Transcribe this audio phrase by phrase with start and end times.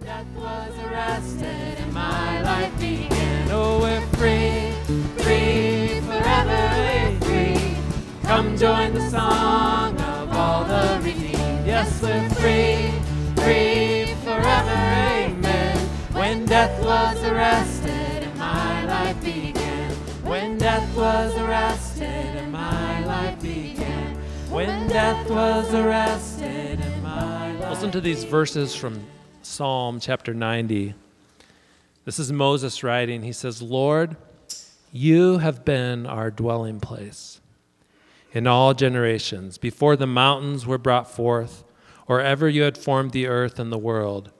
[0.00, 3.48] Death was arrested and my life began.
[3.50, 4.72] Oh, we're free,
[5.22, 6.78] free, forever.
[8.28, 11.66] Come join the song of all the redeemed.
[11.66, 12.92] Yes, we're free,
[13.42, 14.78] free, forever,
[15.24, 15.78] amen.
[16.12, 19.92] When death was arrested and my life began.
[20.22, 24.16] When death was arrested and my life began.
[24.50, 29.02] When death was arrested and my life Listen to these verses from
[29.48, 30.94] Psalm chapter 90.
[32.04, 33.22] This is Moses writing.
[33.22, 34.14] He says, Lord,
[34.92, 37.40] you have been our dwelling place
[38.30, 41.64] in all generations, before the mountains were brought forth,
[42.06, 44.30] or ever you had formed the earth and the world.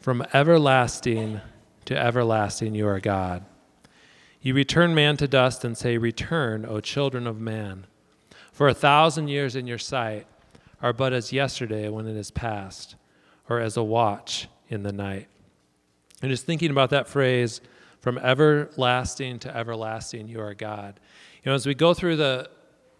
[0.00, 1.40] From everlasting
[1.84, 3.44] to everlasting, you are God.
[4.42, 7.86] You return man to dust and say, Return, O children of man.
[8.52, 10.26] For a thousand years in your sight
[10.82, 12.96] are but as yesterday when it is past,
[13.48, 15.28] or as a watch in the night.
[16.22, 17.60] And just thinking about that phrase,
[18.00, 21.00] from everlasting to everlasting, you are God.
[21.42, 22.50] You know, as we go through the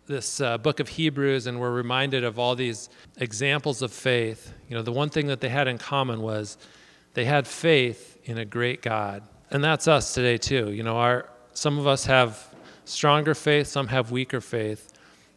[0.06, 4.76] this uh, book of Hebrews and we're reminded of all these examples of faith, you
[4.76, 6.58] know, the one thing that they had in common was
[7.14, 9.24] they had faith in a great God.
[9.50, 10.72] And that's us today too.
[10.72, 14.92] You know, our some of us have stronger faith, some have weaker faith,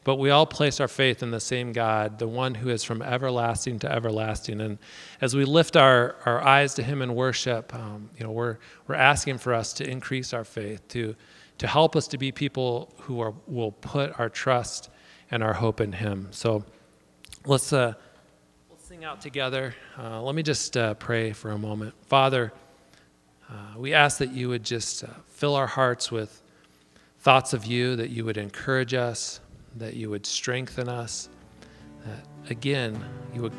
[0.09, 3.03] but we all place our faith in the same God, the one who is from
[3.03, 4.59] everlasting to everlasting.
[4.59, 4.79] And
[5.21, 8.95] as we lift our, our eyes to Him in worship, um, you know, we're, we're
[8.95, 11.15] asking for us to increase our faith, to,
[11.59, 14.89] to help us to be people who are, will put our trust
[15.29, 16.29] and our hope in Him.
[16.31, 16.65] So
[17.45, 17.93] let's, uh,
[18.71, 19.75] let's sing out together.
[19.95, 21.93] Uh, let me just uh, pray for a moment.
[22.07, 22.51] Father,
[23.47, 26.41] uh, we ask that you would just uh, fill our hearts with
[27.19, 29.39] thoughts of you, that you would encourage us,
[29.79, 31.29] that you would strengthen us,
[32.05, 33.53] that again, you would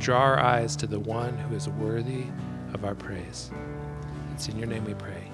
[0.00, 2.24] draw our eyes to the one who is worthy
[2.74, 3.50] of our praise.
[4.32, 5.25] It's in your name we pray.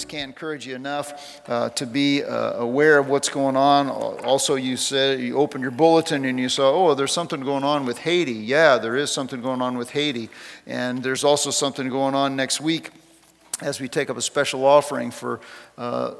[0.00, 3.90] Just can't encourage you enough uh, to be uh, aware of what's going on.
[3.90, 7.84] Also, you said you opened your bulletin and you saw, oh, there's something going on
[7.84, 8.32] with Haiti.
[8.32, 10.30] Yeah, there is something going on with Haiti.
[10.66, 12.92] And there's also something going on next week
[13.60, 15.40] as we take up a special offering for.
[15.76, 16.14] Uh,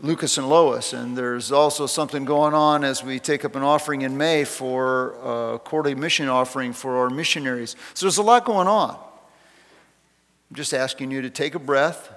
[0.00, 4.02] Lucas and Lois, and there's also something going on as we take up an offering
[4.02, 5.16] in May for
[5.54, 7.74] a quarterly mission offering for our missionaries.
[7.94, 8.90] So there's a lot going on.
[8.90, 12.12] I'm just asking you to take a breath,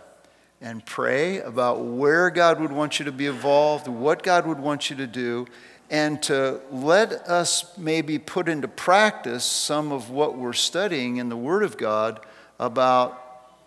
[0.61, 4.89] and pray about where God would want you to be involved, what God would want
[4.89, 5.47] you to do,
[5.89, 11.35] and to let us maybe put into practice some of what we're studying in the
[11.35, 12.25] Word of God
[12.59, 13.17] about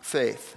[0.01, 0.57] faith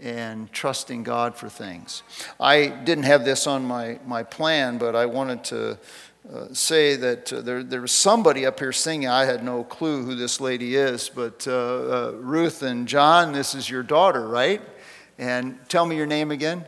[0.00, 2.02] and trusting God for things.
[2.38, 5.78] I didn't have this on my, my plan, but I wanted to
[6.32, 9.08] uh, say that uh, there, there was somebody up here singing.
[9.08, 13.54] I had no clue who this lady is, but uh, uh Ruth and John, this
[13.54, 14.62] is your daughter, right?
[15.18, 16.64] And tell me your name again.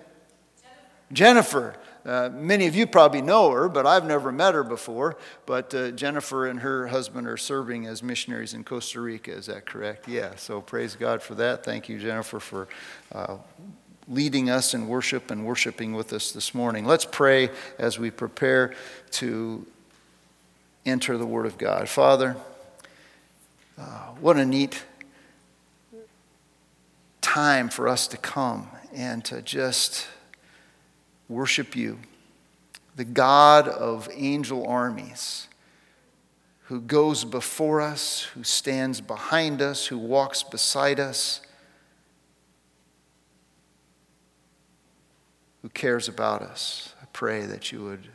[1.13, 1.73] Jennifer.
[1.73, 1.81] Jennifer.
[2.05, 5.17] Uh, many of you probably know her, but I've never met her before.
[5.45, 9.33] But uh, Jennifer and her husband are serving as missionaries in Costa Rica.
[9.33, 10.09] Is that correct?
[10.09, 10.35] Yeah.
[10.37, 11.63] So praise God for that.
[11.63, 12.69] Thank you, Jennifer, for
[13.13, 13.37] uh,
[14.09, 16.85] leading us in worship and worshiping with us this morning.
[16.87, 18.75] Let's pray as we prepare
[19.13, 19.67] to
[20.87, 21.89] enter the Word of God.
[21.89, 22.37] Father,
[23.79, 23.83] uh,
[24.21, 24.83] what a neat
[27.21, 30.07] time for us to come and to just
[31.29, 31.99] worship you,
[32.97, 35.47] the God of angel armies,
[36.65, 41.41] who goes before us, who stands behind us, who walks beside us,
[45.63, 46.95] who cares about us.
[47.03, 48.09] I pray that you would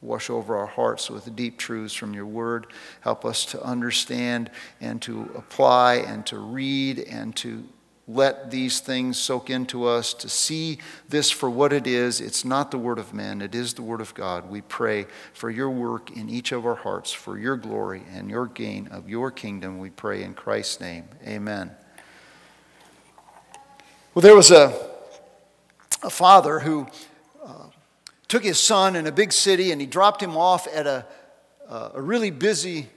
[0.00, 2.66] wash over our hearts with deep truths from your word.
[3.00, 4.50] Help us to understand
[4.80, 7.64] and to apply and to read and to
[8.06, 12.20] let these things soak into us to see this for what it is.
[12.20, 14.50] It's not the Word of men, it is the Word of God.
[14.50, 18.46] We pray for your work in each of our hearts, for your glory and your
[18.46, 19.78] gain of your kingdom.
[19.78, 21.04] We pray in Christ's name.
[21.26, 21.70] Amen.
[24.14, 24.72] Well, there was a,
[26.02, 26.86] a father who
[27.44, 27.64] uh,
[28.28, 31.06] took his son in a big city and he dropped him off at a,
[31.68, 32.88] uh, a really busy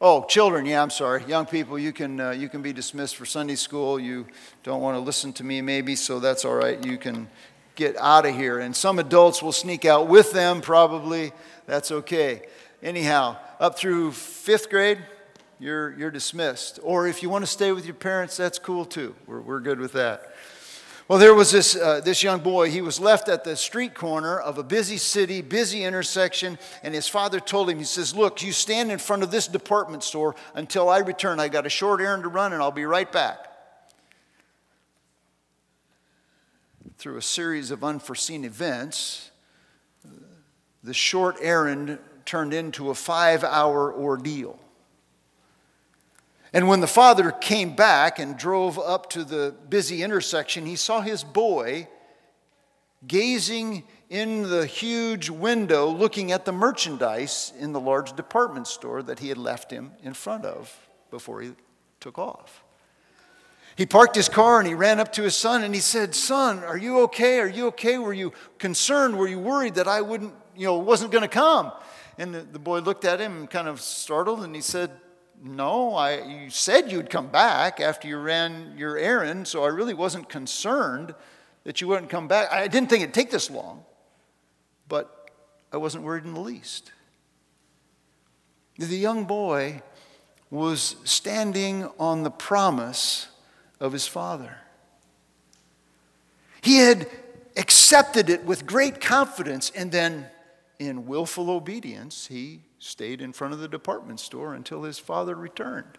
[0.00, 1.24] Oh, children, yeah, I'm sorry.
[1.24, 3.98] Young people, you can, uh, you can be dismissed for Sunday school.
[3.98, 4.28] You
[4.62, 6.80] don't want to listen to me, maybe, so that's all right.
[6.86, 7.28] You can
[7.74, 8.60] get out of here.
[8.60, 11.32] And some adults will sneak out with them, probably.
[11.66, 12.42] That's okay.
[12.80, 14.98] Anyhow, up through fifth grade,
[15.58, 16.78] you're, you're dismissed.
[16.84, 19.16] Or if you want to stay with your parents, that's cool too.
[19.26, 20.32] We're, we're good with that.
[21.08, 22.70] Well, there was this, uh, this young boy.
[22.70, 27.08] He was left at the street corner of a busy city, busy intersection, and his
[27.08, 30.90] father told him, He says, Look, you stand in front of this department store until
[30.90, 31.40] I return.
[31.40, 33.38] I got a short errand to run, and I'll be right back.
[36.98, 39.30] Through a series of unforeseen events,
[40.84, 44.58] the short errand turned into a five hour ordeal.
[46.52, 51.00] And when the father came back and drove up to the busy intersection, he saw
[51.00, 51.88] his boy
[53.06, 59.18] gazing in the huge window looking at the merchandise in the large department store that
[59.18, 60.74] he had left him in front of
[61.10, 61.52] before he
[62.00, 62.64] took off.
[63.76, 66.64] He parked his car and he ran up to his son and he said, Son,
[66.64, 67.38] are you okay?
[67.38, 67.98] Are you okay?
[67.98, 69.16] Were you concerned?
[69.16, 71.70] Were you worried that I wouldn't, you know, wasn't going to come?
[72.16, 74.90] And the, boy looked at him kind of startled and he said,
[75.42, 79.94] no, I, you said you'd come back after you ran your errand, so I really
[79.94, 81.14] wasn't concerned
[81.64, 82.50] that you wouldn't come back.
[82.52, 83.84] I didn't think it'd take this long,
[84.88, 85.30] but
[85.72, 86.92] I wasn't worried in the least.
[88.78, 89.82] The young boy
[90.50, 93.28] was standing on the promise
[93.80, 94.58] of his father.
[96.62, 97.08] He had
[97.56, 100.26] accepted it with great confidence, and then
[100.78, 105.98] in willful obedience, he stayed in front of the department store until his father returned.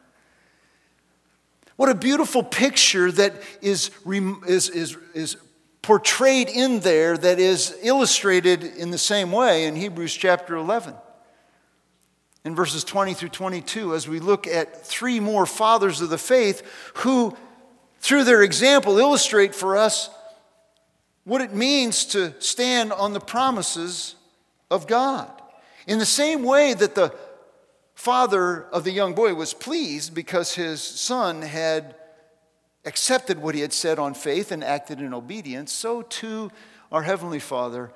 [1.76, 5.38] What a beautiful picture that is, is, is, is
[5.82, 10.94] portrayed in there that is illustrated in the same way in Hebrews chapter 11.
[12.46, 16.64] In verses 20 through 22, as we look at three more fathers of the faith
[16.96, 17.36] who,
[18.00, 20.10] through their example, illustrate for us
[21.24, 24.16] what it means to stand on the promises
[24.72, 25.39] of God.
[25.90, 27.16] In the same way that the
[27.96, 31.96] father of the young boy was pleased because his son had
[32.86, 36.52] accepted what he had said on faith and acted in obedience, so too
[36.92, 37.92] our Heavenly Father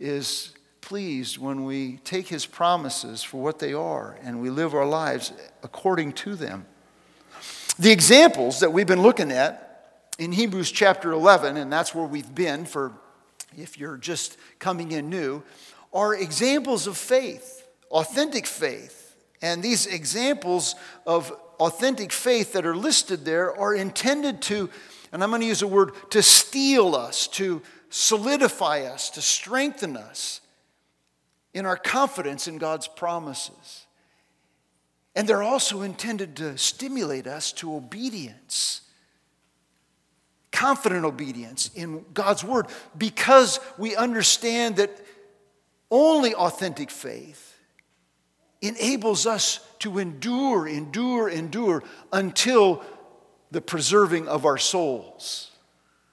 [0.00, 4.86] is pleased when we take his promises for what they are and we live our
[4.86, 5.30] lives
[5.62, 6.64] according to them.
[7.78, 12.34] The examples that we've been looking at in Hebrews chapter 11, and that's where we've
[12.34, 12.94] been for
[13.56, 15.42] if you're just coming in new,
[15.94, 19.16] are examples of faith, authentic faith.
[19.40, 20.74] And these examples
[21.06, 21.30] of
[21.60, 24.68] authentic faith that are listed there are intended to,
[25.12, 29.96] and I'm going to use a word, to steel us, to solidify us, to strengthen
[29.96, 30.40] us
[31.52, 33.86] in our confidence in God's promises.
[35.14, 38.80] And they're also intended to stimulate us to obedience,
[40.50, 42.66] confident obedience in God's word,
[42.98, 44.90] because we understand that
[45.90, 47.56] only authentic faith
[48.60, 51.82] enables us to endure, endure, endure
[52.12, 52.82] until
[53.50, 55.50] the preserving of our souls.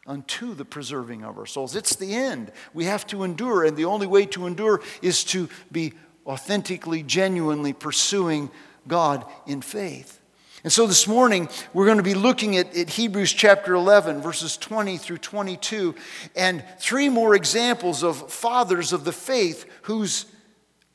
[0.08, 1.76] Unto the preserving of our souls.
[1.76, 2.52] It's the end.
[2.74, 5.94] We have to endure, and the only way to endure is to be
[6.26, 8.50] authentically, genuinely pursuing
[8.88, 10.21] God in faith.
[10.63, 14.58] And so this morning, we're going to be looking at, at, Hebrews chapter 11, verses
[14.58, 15.96] 20 through 22,
[16.36, 20.28] and three more examples of fathers of the faith whose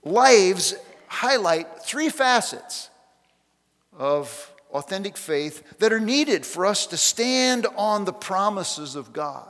[0.05, 0.77] lives
[1.09, 2.91] highlight three facets
[3.93, 9.49] of authentic faith that are needed for us to stand on the promises of God.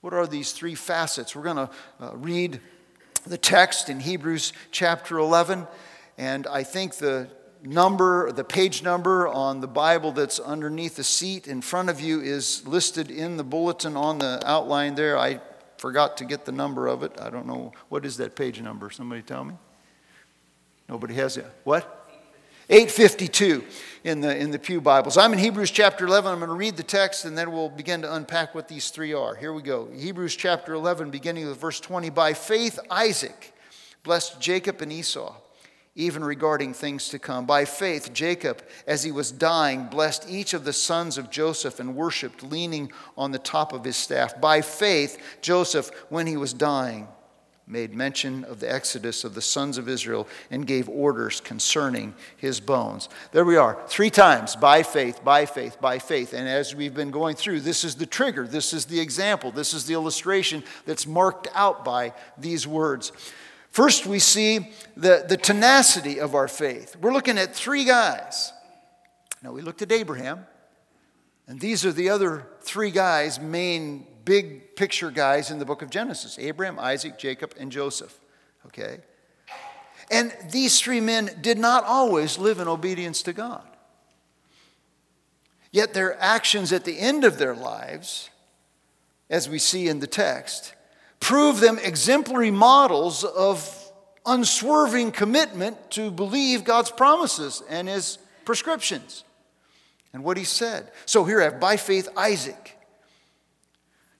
[0.00, 1.36] What are these three facets?
[1.36, 2.58] We're going to uh, read
[3.26, 5.68] the text in Hebrews chapter 11,
[6.18, 7.28] and I think the
[7.64, 12.20] number, the page number on the Bible that's underneath the seat in front of you
[12.20, 15.18] is listed in the bulletin on the outline there.
[15.18, 15.40] I
[15.78, 17.18] forgot to get the number of it.
[17.20, 17.72] I don't know.
[17.88, 18.90] What is that page number?
[18.90, 19.54] Somebody tell me?
[20.88, 21.46] Nobody has it.
[21.64, 22.00] What?
[22.70, 23.64] 852
[24.04, 25.18] in the, in the Pew Bibles.
[25.18, 26.32] I'm in Hebrews chapter 11.
[26.32, 29.12] I'm going to read the text and then we'll begin to unpack what these three
[29.12, 29.34] are.
[29.34, 29.88] Here we go.
[29.94, 32.08] Hebrews chapter 11, beginning with verse 20.
[32.10, 33.52] By faith, Isaac
[34.02, 35.34] blessed Jacob and Esau
[35.96, 37.46] even regarding things to come.
[37.46, 41.94] By faith, Jacob, as he was dying, blessed each of the sons of Joseph and
[41.94, 44.40] worshiped, leaning on the top of his staff.
[44.40, 47.06] By faith, Joseph, when he was dying,
[47.66, 52.60] made mention of the exodus of the sons of Israel and gave orders concerning his
[52.60, 53.08] bones.
[53.32, 56.34] There we are, three times by faith, by faith, by faith.
[56.34, 59.72] And as we've been going through, this is the trigger, this is the example, this
[59.72, 63.12] is the illustration that's marked out by these words.
[63.74, 66.94] First, we see the, the tenacity of our faith.
[66.94, 68.52] We're looking at three guys.
[69.42, 70.46] Now, we looked at Abraham,
[71.48, 75.90] and these are the other three guys, main big picture guys in the book of
[75.90, 78.16] Genesis Abraham, Isaac, Jacob, and Joseph.
[78.66, 79.00] Okay?
[80.08, 83.66] And these three men did not always live in obedience to God.
[85.72, 88.30] Yet their actions at the end of their lives,
[89.28, 90.74] as we see in the text,
[91.24, 93.90] prove them exemplary models of
[94.26, 99.24] unswerving commitment to believe God's promises and his prescriptions
[100.12, 100.92] and what he said.
[101.06, 102.76] So here I have by faith Isaac.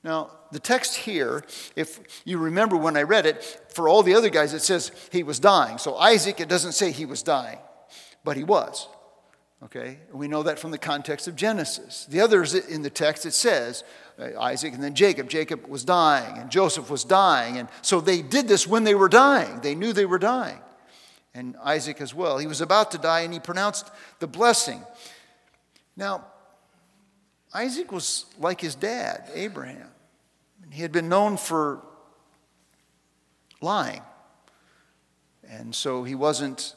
[0.02, 1.44] Now, the text here,
[1.76, 3.44] if you remember when I read it,
[3.74, 5.76] for all the other guys, it says he was dying.
[5.76, 7.58] So Isaac, it doesn't say he was dying,
[8.24, 8.88] but he was.
[9.62, 9.98] Okay?
[10.10, 12.06] We know that from the context of Genesis.
[12.06, 13.84] The others in the text, it says
[14.18, 15.28] Uh, Isaac and then Jacob.
[15.28, 17.58] Jacob was dying and Joseph was dying.
[17.58, 19.60] And so they did this when they were dying.
[19.60, 20.60] They knew they were dying.
[21.34, 22.38] And Isaac as well.
[22.38, 23.90] He was about to die and he pronounced
[24.20, 24.82] the blessing.
[25.96, 26.26] Now,
[27.52, 29.88] Isaac was like his dad, Abraham.
[30.70, 31.82] He had been known for
[33.60, 34.02] lying.
[35.48, 36.74] And so he wasn't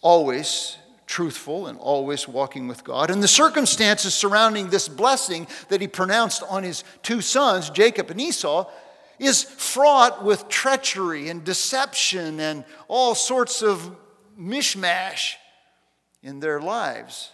[0.00, 0.76] always
[1.10, 3.10] truthful and always walking with God.
[3.10, 8.20] And the circumstances surrounding this blessing that he pronounced on his two sons, Jacob and
[8.20, 8.70] Esau,
[9.18, 13.94] is fraught with treachery and deception and all sorts of
[14.38, 15.34] mishmash
[16.22, 17.32] in their lives.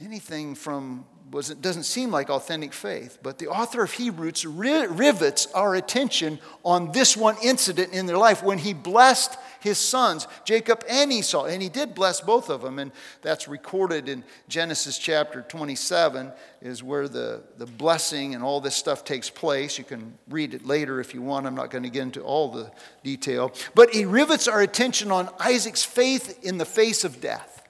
[0.00, 5.74] Anything from was doesn't seem like authentic faith, but the author of Hebrews rivets our
[5.74, 11.12] attention on this one incident in their life when he blessed his sons, Jacob and
[11.12, 11.44] Esau.
[11.44, 12.78] And he did bless both of them.
[12.78, 12.92] And
[13.22, 19.04] that's recorded in Genesis chapter 27, is where the, the blessing and all this stuff
[19.04, 19.78] takes place.
[19.78, 21.46] You can read it later if you want.
[21.46, 22.70] I'm not going to get into all the
[23.02, 23.52] detail.
[23.74, 27.68] But he rivets our attention on Isaac's faith in the face of death.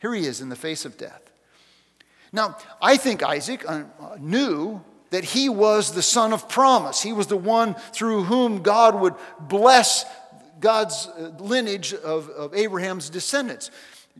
[0.00, 1.22] Here he is in the face of death.
[2.32, 3.84] Now, I think Isaac uh,
[4.18, 7.02] knew that he was the son of promise.
[7.02, 10.04] He was the one through whom God would bless
[10.60, 13.70] God's uh, lineage of, of Abraham's descendants.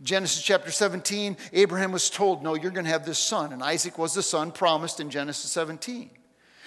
[0.02, 3.52] Genesis chapter 17, Abraham was told, No, you're going to have this son.
[3.52, 6.10] And Isaac was the son promised in Genesis 17.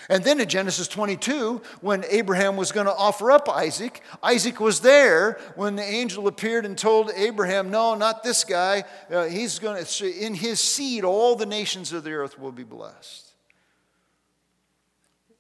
[0.09, 4.79] And then in Genesis 22, when Abraham was going to offer up Isaac, Isaac was
[4.79, 8.85] there when the angel appeared and told Abraham, No, not this guy.
[9.11, 12.63] Uh, he's going to, in his seed, all the nations of the earth will be
[12.63, 13.27] blessed.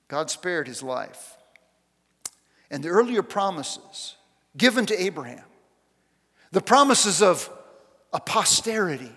[0.07, 1.35] God spared his life.
[2.69, 4.15] And the earlier promises
[4.57, 5.43] given to Abraham.
[6.51, 7.49] The promises of
[8.11, 9.11] a posterity,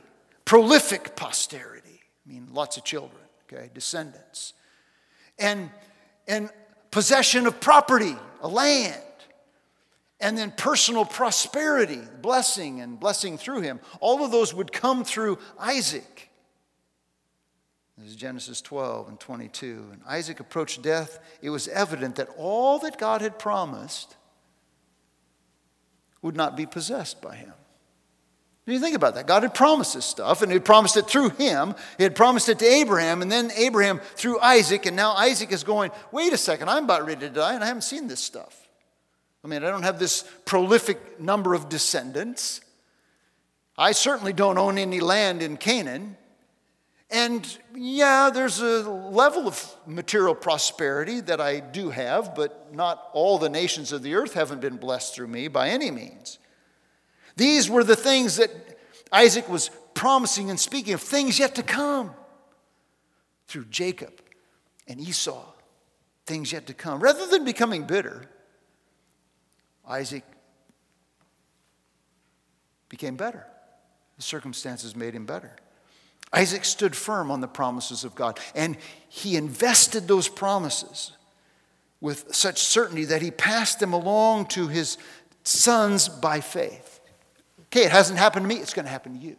[0.45, 2.01] prolific posterity.
[2.27, 4.53] I mean, lots of children, okay, descendants.
[5.39, 5.71] And,
[6.29, 6.51] and
[6.91, 9.03] possession of property, a land.
[10.21, 13.81] And then personal prosperity, blessing and blessing through him.
[13.99, 16.31] All of those would come through Isaac.
[17.99, 19.89] This is Genesis 12 and 22.
[19.93, 21.19] And Isaac approached death.
[21.41, 24.17] It was evident that all that God had promised
[26.23, 27.53] would not be possessed by him.
[28.65, 29.27] Do you think about that?
[29.27, 31.75] God had promised this stuff, and He promised it through him.
[31.99, 35.65] He had promised it to Abraham, and then Abraham through Isaac, and now Isaac is
[35.65, 38.69] going, wait a second, I'm about ready to die, and I haven't seen this stuff.
[39.45, 42.61] I mean, I don't have this prolific number of descendants.
[43.77, 46.17] I certainly don't own any land in Canaan.
[47.13, 53.39] And yeah, there's a level of material prosperity that I do have, but not all
[53.39, 56.39] the nations of the earth haven't been blessed through me by any means.
[57.37, 58.51] These were the things that
[59.13, 62.15] Isaac was promising and speaking of, things yet to come
[63.47, 64.23] through Jacob
[64.89, 65.45] and Esau,
[66.25, 67.03] things yet to come.
[67.03, 68.25] Rather than becoming bitter,
[69.87, 70.25] Isaac
[72.89, 73.47] became better.
[74.17, 75.57] The circumstances made him better.
[76.33, 78.77] Isaac stood firm on the promises of God, and
[79.09, 81.13] he invested those promises
[82.01, 84.99] with such certainty that he passed them along to his
[85.45, 87.01] sons by faith.
[87.67, 89.37] Okay, it hasn't happened to me, it's going to happen to you.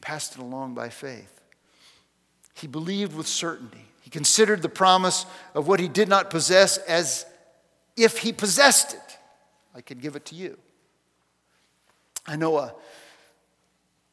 [0.00, 1.40] Passed it along by faith.
[2.54, 3.84] He believed with certainty.
[4.02, 7.26] He considered the promise of what he did not possess as
[7.96, 9.18] if he possessed it.
[9.74, 10.58] I could give it to you.
[12.26, 12.74] I know a,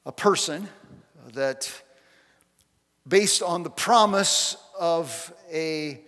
[0.06, 0.68] a person
[1.34, 1.72] that
[3.08, 6.02] based on the promise of a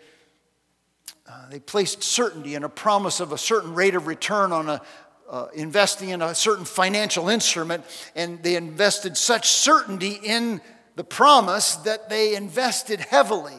[1.25, 4.81] uh, they placed certainty and a promise of a certain rate of return on a,
[5.29, 7.83] uh, investing in a certain financial instrument,
[8.15, 10.61] and they invested such certainty in
[10.95, 13.55] the promise that they invested heavily.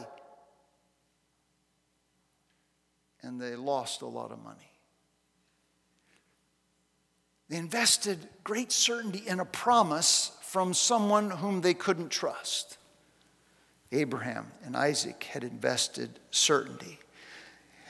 [3.21, 4.71] And they lost a lot of money.
[7.49, 12.77] They invested great certainty in a promise from someone whom they couldn't trust.
[13.91, 16.99] Abraham and Isaac had invested certainty.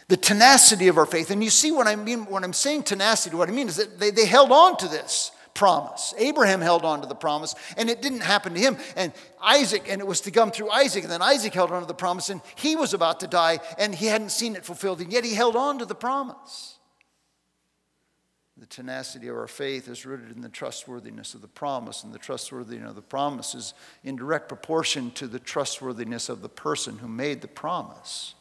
[0.07, 1.31] The tenacity of our faith.
[1.31, 3.99] And you see what I mean when I'm saying tenacity, what I mean is that
[3.99, 6.13] they, they held on to this promise.
[6.17, 8.77] Abraham held on to the promise, and it didn't happen to him.
[8.95, 11.87] And Isaac, and it was to come through Isaac, and then Isaac held on to
[11.87, 15.11] the promise, and he was about to die, and he hadn't seen it fulfilled, and
[15.11, 16.74] yet he held on to the promise.
[18.57, 22.19] The tenacity of our faith is rooted in the trustworthiness of the promise, and the
[22.19, 27.07] trustworthiness of the promise is in direct proportion to the trustworthiness of the person who
[27.07, 28.33] made the promise.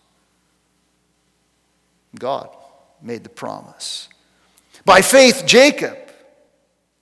[2.16, 2.48] God
[3.02, 4.08] made the promise.
[4.84, 6.04] By faith, Jacob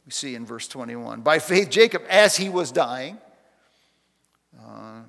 [0.04, 1.20] we see in verse 21.
[1.20, 3.18] By faith, Jacob, as he was dying,
[4.60, 5.02] uh,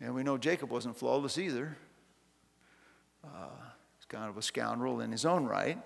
[0.00, 1.76] and we know Jacob wasn't flawless either.
[3.22, 3.48] Uh,
[3.98, 5.78] he's kind of a scoundrel in his own right.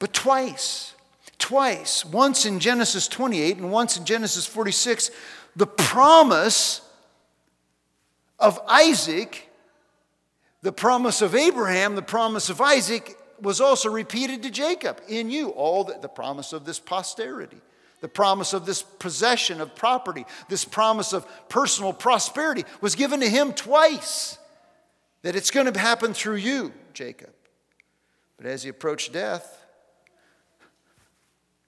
[0.00, 0.94] But twice,
[1.38, 5.10] twice, once in Genesis 28 and once in Genesis 46,
[5.54, 6.80] the promise
[8.38, 9.50] of Isaac,
[10.62, 15.50] the promise of Abraham, the promise of Isaac was also repeated to Jacob in you,
[15.50, 17.58] all the, the promise of this posterity,
[18.00, 23.28] the promise of this possession of property, this promise of personal prosperity was given to
[23.28, 24.38] him twice.
[25.22, 27.30] That it's going to happen through you, Jacob.
[28.40, 29.66] But as he approached death,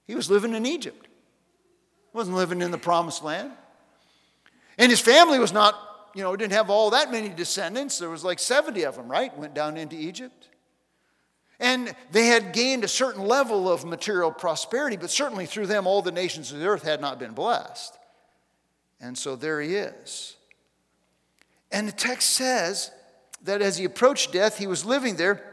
[0.07, 1.05] he was living in Egypt.
[1.05, 3.53] He wasn't living in the promised land.
[4.79, 5.75] And his family was not,
[6.15, 7.99] you know, didn't have all that many descendants.
[7.99, 9.37] There was like 70 of them, right?
[9.37, 10.49] Went down into Egypt.
[11.61, 16.01] And they had gained a certain level of material prosperity, but certainly through them, all
[16.01, 17.99] the nations of the earth had not been blessed.
[18.99, 20.37] And so there he is.
[21.71, 22.91] And the text says
[23.43, 25.52] that as he approached death, he was living there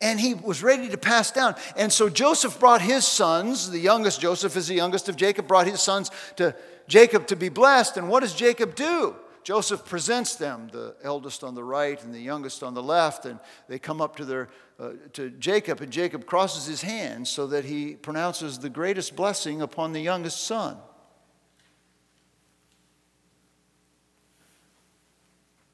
[0.00, 1.56] and he was ready to pass down.
[1.76, 5.66] And so Joseph brought his sons, the youngest, Joseph is the youngest of Jacob, brought
[5.66, 6.54] his sons to
[6.86, 7.96] Jacob to be blessed.
[7.96, 9.16] And what does Jacob do?
[9.42, 13.40] Joseph presents them, the eldest on the right and the youngest on the left, and
[13.66, 17.64] they come up to, their, uh, to Jacob, and Jacob crosses his hands so that
[17.64, 20.76] he pronounces the greatest blessing upon the youngest son.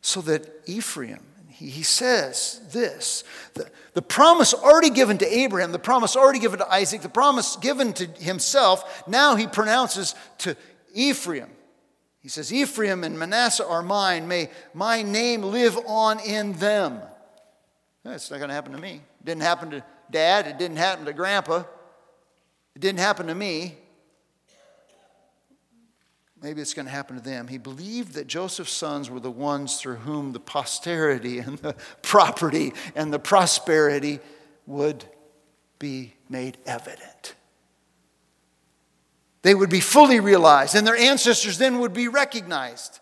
[0.02, 5.78] So that Ephraim, he, he says this the, the promise already given to Abraham, the
[5.78, 10.56] promise already given to Isaac, the promise given to himself, now he pronounces to
[10.92, 11.48] Ephraim
[12.24, 14.26] he says, Ephraim and Manasseh are mine.
[14.26, 17.02] May my name live on in them.
[18.02, 19.02] That's not going to happen to me.
[19.20, 20.46] It didn't happen to dad.
[20.46, 21.64] It didn't happen to grandpa.
[22.74, 23.76] It didn't happen to me.
[26.44, 27.48] Maybe it's going to happen to them.
[27.48, 32.72] He believed that Joseph's sons were the ones through whom the posterity and the property
[32.94, 34.20] and the prosperity
[34.66, 35.04] would
[35.80, 37.34] be made evident
[39.44, 43.00] they would be fully realized, and their ancestors then would be recognized.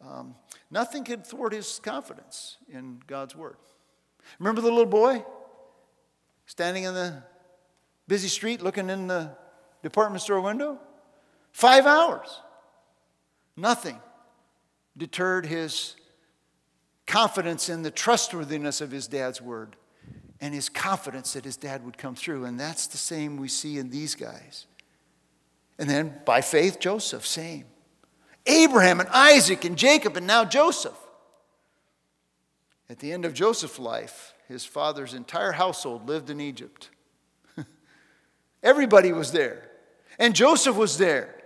[0.00, 0.36] Um,
[0.70, 3.56] nothing could thwart his confidence in God's word.
[4.38, 5.24] Remember the little boy
[6.46, 7.24] standing in the
[8.06, 9.36] busy street looking in the
[9.82, 10.78] department store window?
[11.50, 12.40] Five hours.
[13.60, 14.00] Nothing
[14.96, 15.94] deterred his
[17.06, 19.76] confidence in the trustworthiness of his dad's word
[20.40, 22.46] and his confidence that his dad would come through.
[22.46, 24.66] And that's the same we see in these guys.
[25.78, 27.66] And then by faith, Joseph, same.
[28.46, 30.96] Abraham and Isaac and Jacob and now Joseph.
[32.88, 36.88] At the end of Joseph's life, his father's entire household lived in Egypt.
[38.62, 39.68] Everybody was there.
[40.18, 41.39] And Joseph was there.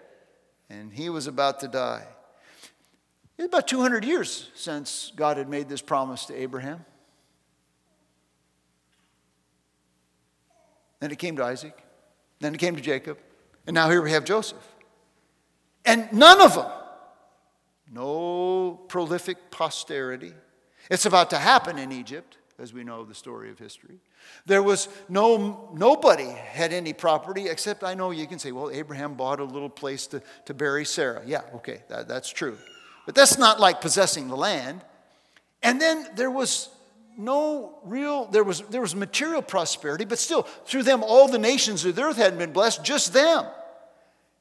[0.71, 2.07] And he was about to die.
[3.37, 6.85] It's about 200 years since God had made this promise to Abraham.
[11.01, 11.77] Then it came to Isaac.
[12.41, 13.19] Then it came to Jacob.
[13.67, 14.67] And now here we have Joseph.
[15.85, 16.71] And none of them,
[17.93, 20.33] no prolific posterity.
[20.91, 23.99] It's about to happen in Egypt, as we know the story of history.
[24.47, 29.15] There was no, nobody had any property except I know you can say, well, Abraham
[29.15, 31.23] bought a little place to, to bury Sarah.
[31.27, 32.57] Yeah, okay, that, that's true.
[33.07, 34.83] But that's not like possessing the land.
[35.63, 36.69] And then there was
[37.17, 41.85] no real there was there was material prosperity but still through them all the nations
[41.85, 43.47] of the earth hadn't been blessed just them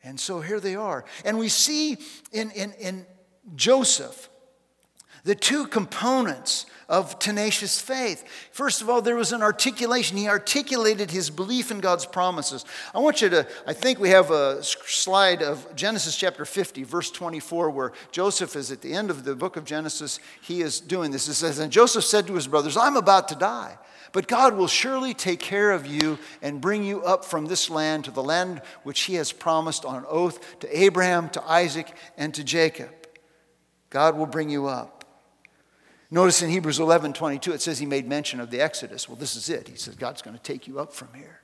[0.04, 1.98] and so here they are and we see
[2.32, 3.06] in in, in
[3.56, 4.28] joseph
[5.24, 8.26] the two components of tenacious faith.
[8.52, 10.18] First of all, there was an articulation.
[10.18, 12.66] He articulated his belief in God's promises.
[12.94, 17.10] I want you to, I think we have a slide of Genesis chapter 50, verse
[17.10, 20.20] 24, where Joseph is at the end of the book of Genesis.
[20.42, 21.28] He is doing this.
[21.28, 23.78] It says, And Joseph said to his brothers, I'm about to die.
[24.12, 28.06] But God will surely take care of you and bring you up from this land
[28.06, 32.44] to the land which he has promised on oath to Abraham, to Isaac, and to
[32.44, 32.92] Jacob.
[33.90, 35.03] God will bring you up.
[36.14, 39.10] Notice in Hebrews 11 22, it says he made mention of the Exodus.
[39.10, 39.68] Well, this is it.
[39.68, 41.40] He says, God's going to take you up from here.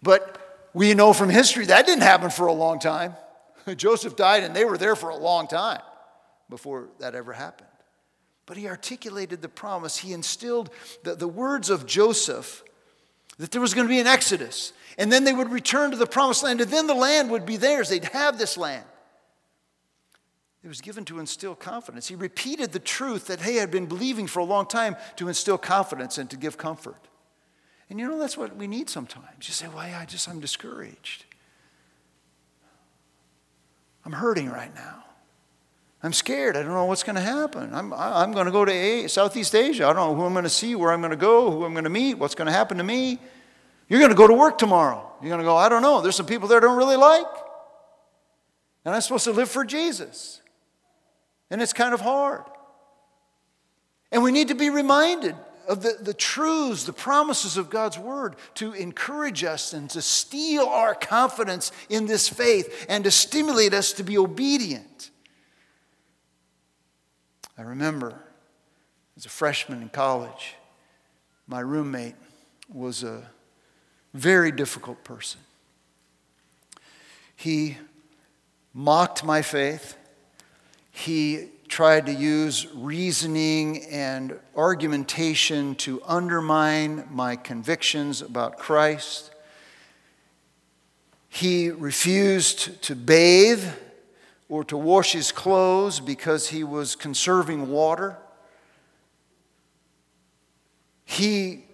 [0.00, 3.16] But we know from history that didn't happen for a long time.
[3.76, 5.80] Joseph died and they were there for a long time
[6.48, 7.66] before that ever happened.
[8.46, 9.96] But he articulated the promise.
[9.96, 10.70] He instilled
[11.02, 12.62] the, the words of Joseph
[13.38, 14.72] that there was going to be an exodus.
[14.96, 17.56] And then they would return to the promised land, and then the land would be
[17.56, 17.88] theirs.
[17.88, 18.84] They'd have this land.
[20.62, 22.08] It was given to instill confidence.
[22.08, 25.56] He repeated the truth that he had been believing for a long time to instill
[25.56, 27.08] confidence and to give comfort.
[27.88, 29.48] And you know, that's what we need sometimes.
[29.48, 31.24] You say, well, yeah, I just, I'm discouraged.
[34.04, 35.04] I'm hurting right now.
[36.02, 36.56] I'm scared.
[36.56, 37.74] I don't know what's going to happen.
[37.74, 39.84] I'm, I'm going to go to a- Southeast Asia.
[39.84, 41.72] I don't know who I'm going to see, where I'm going to go, who I'm
[41.72, 43.18] going to meet, what's going to happen to me.
[43.88, 45.10] You're going to go to work tomorrow.
[45.20, 46.00] You're going to go, I don't know.
[46.00, 47.26] There's some people there I don't really like.
[48.84, 50.40] And I'm supposed to live for Jesus.
[51.50, 52.44] And it's kind of hard.
[54.12, 55.36] And we need to be reminded
[55.68, 60.64] of the, the truths, the promises of God's word to encourage us and to steel
[60.64, 65.10] our confidence in this faith and to stimulate us to be obedient.
[67.56, 68.18] I remember
[69.16, 70.56] as a freshman in college,
[71.46, 72.14] my roommate
[72.72, 73.22] was a
[74.14, 75.40] very difficult person.
[77.36, 77.76] He
[78.72, 79.96] mocked my faith.
[81.00, 89.30] He tried to use reasoning and argumentation to undermine my convictions about Christ.
[91.30, 93.64] He refused to bathe
[94.50, 98.18] or to wash his clothes because he was conserving water.
[101.06, 101.64] He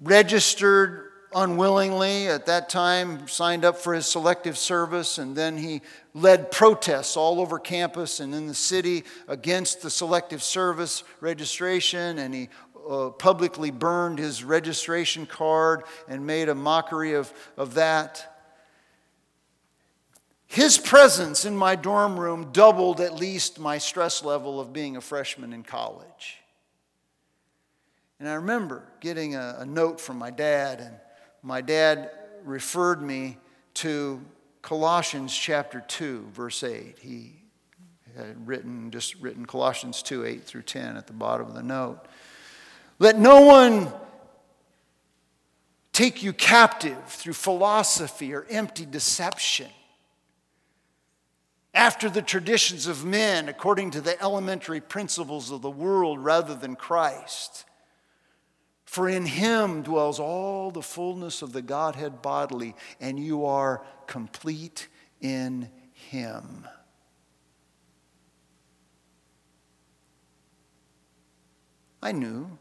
[0.00, 5.82] registered unwillingly at that time, signed up for his selective service, and then he
[6.16, 12.34] led protests all over campus and in the city against the selective service registration, and
[12.34, 12.48] he
[12.88, 18.34] uh, publicly burned his registration card and made a mockery of, of that.
[20.46, 25.02] His presence in my dorm room doubled at least my stress level of being a
[25.02, 26.38] freshman in college.
[28.18, 30.96] And I remember getting a, a, note from my dad, and
[31.42, 32.10] my dad
[32.42, 33.36] referred me
[33.74, 34.22] to
[34.66, 36.98] Colossians chapter 2, verse 8.
[36.98, 37.36] He
[38.16, 42.00] had written, just written Colossians 2, 8 through 10 at the bottom of the note.
[42.98, 43.92] Let no one
[45.92, 49.68] take you captive through philosophy or empty deception
[51.72, 56.74] after the traditions of men, according to the elementary principles of the world rather than
[56.74, 57.66] Christ.
[58.86, 64.88] For in him dwells all the fullness of the Godhead bodily, and you are complete
[65.20, 66.66] in him.
[72.02, 72.58] I knew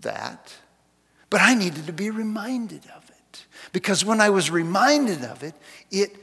[0.00, 0.52] that,
[1.30, 3.46] but I needed to be reminded of it.
[3.72, 5.54] Because when I was reminded of it,
[5.90, 6.16] it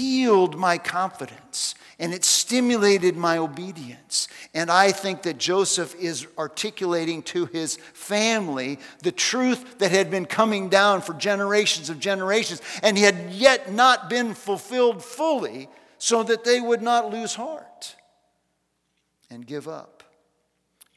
[0.00, 4.28] steeled my confidence and it stimulated my obedience.
[4.54, 10.24] And I think that Joseph is articulating to his family the truth that had been
[10.24, 16.44] coming down for generations of generations and had yet not been fulfilled fully so that
[16.44, 17.96] they would not lose heart
[19.28, 19.99] and give up.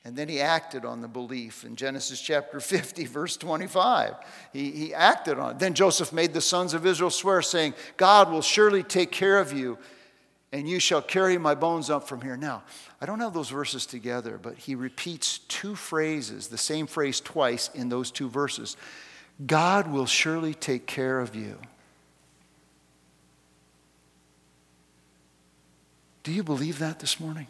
[0.05, 4.15] And then he acted on the belief in Genesis chapter 50, verse 25.
[4.51, 5.59] He, he acted on it.
[5.59, 9.53] Then Joseph made the sons of Israel swear, saying, God will surely take care of
[9.53, 9.77] you
[10.53, 12.37] and you shall carry my bones up from here.
[12.37, 12.63] Now,
[13.01, 17.71] I don't have those verses together, but he repeats two phrases, the same phrase twice
[17.73, 18.77] in those two verses.
[19.47, 21.57] God will surely take care of you.
[26.21, 27.47] Do you believe that this morning?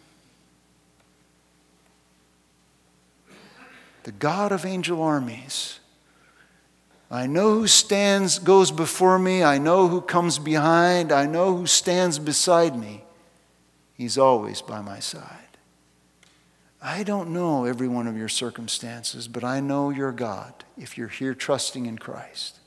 [4.03, 5.79] The God of angel armies
[7.13, 9.43] I know who stands, goes before me.
[9.43, 11.11] I know who comes behind.
[11.11, 13.03] I know who stands beside me.
[13.93, 15.57] He's always by my side.
[16.81, 21.07] I don't know every one of your circumstances, but I know your God if you're
[21.07, 22.59] here trusting in Christ.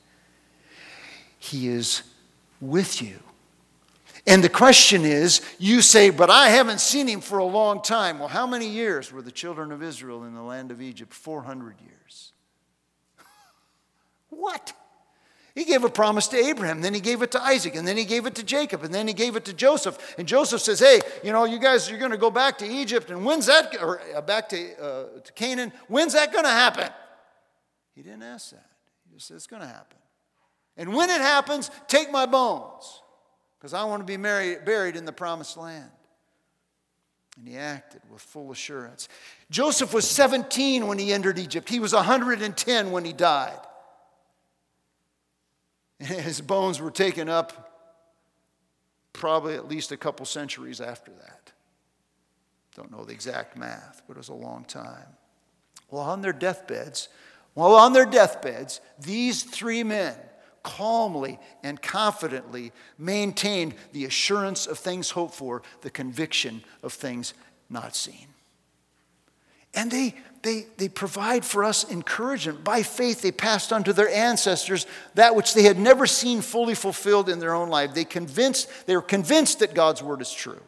[1.41, 2.05] He is
[2.61, 3.19] with you.
[4.27, 8.19] And the question is you say, but I haven't seen him for a long time.
[8.19, 11.15] Well, how many years were the children of Israel in the land of Egypt?
[11.15, 12.33] 400 years.
[14.31, 14.73] What?
[15.57, 18.05] He gave a promise to Abraham, then he gave it to Isaac, and then he
[18.05, 20.15] gave it to Jacob, and then he gave it to Joseph.
[20.19, 23.11] And Joseph says, Hey, you know, you guys, you're going to go back to Egypt,
[23.11, 26.91] and when's that, or uh, back to, uh, to Canaan, when's that going to happen?
[27.95, 28.69] He didn't ask that.
[29.09, 29.97] He just said, It's going to happen.
[30.77, 33.01] And when it happens, take my bones,
[33.67, 35.91] because I want to be married, buried in the promised land.
[37.37, 39.09] And he acted with full assurance.
[39.51, 43.59] Joseph was 17 when he entered Egypt, he was 110 when he died.
[45.99, 47.99] His bones were taken up
[49.13, 51.51] probably at least a couple centuries after that.
[52.77, 55.09] Don't know the exact math, but it was a long time.
[55.91, 57.09] Well, on their deathbeds,
[57.55, 60.15] while on their deathbeds, these three men
[60.67, 67.35] calmly and confidently maintained the assurance of things hoped for, the conviction of things
[67.71, 68.27] not seen.
[69.75, 72.65] And they, they, they provide for us encouragement.
[72.65, 76.75] By faith, they passed on to their ancestors that which they had never seen fully
[76.75, 77.95] fulfilled in their own life.
[77.95, 80.63] They, convinced, they were convinced that God's word is true,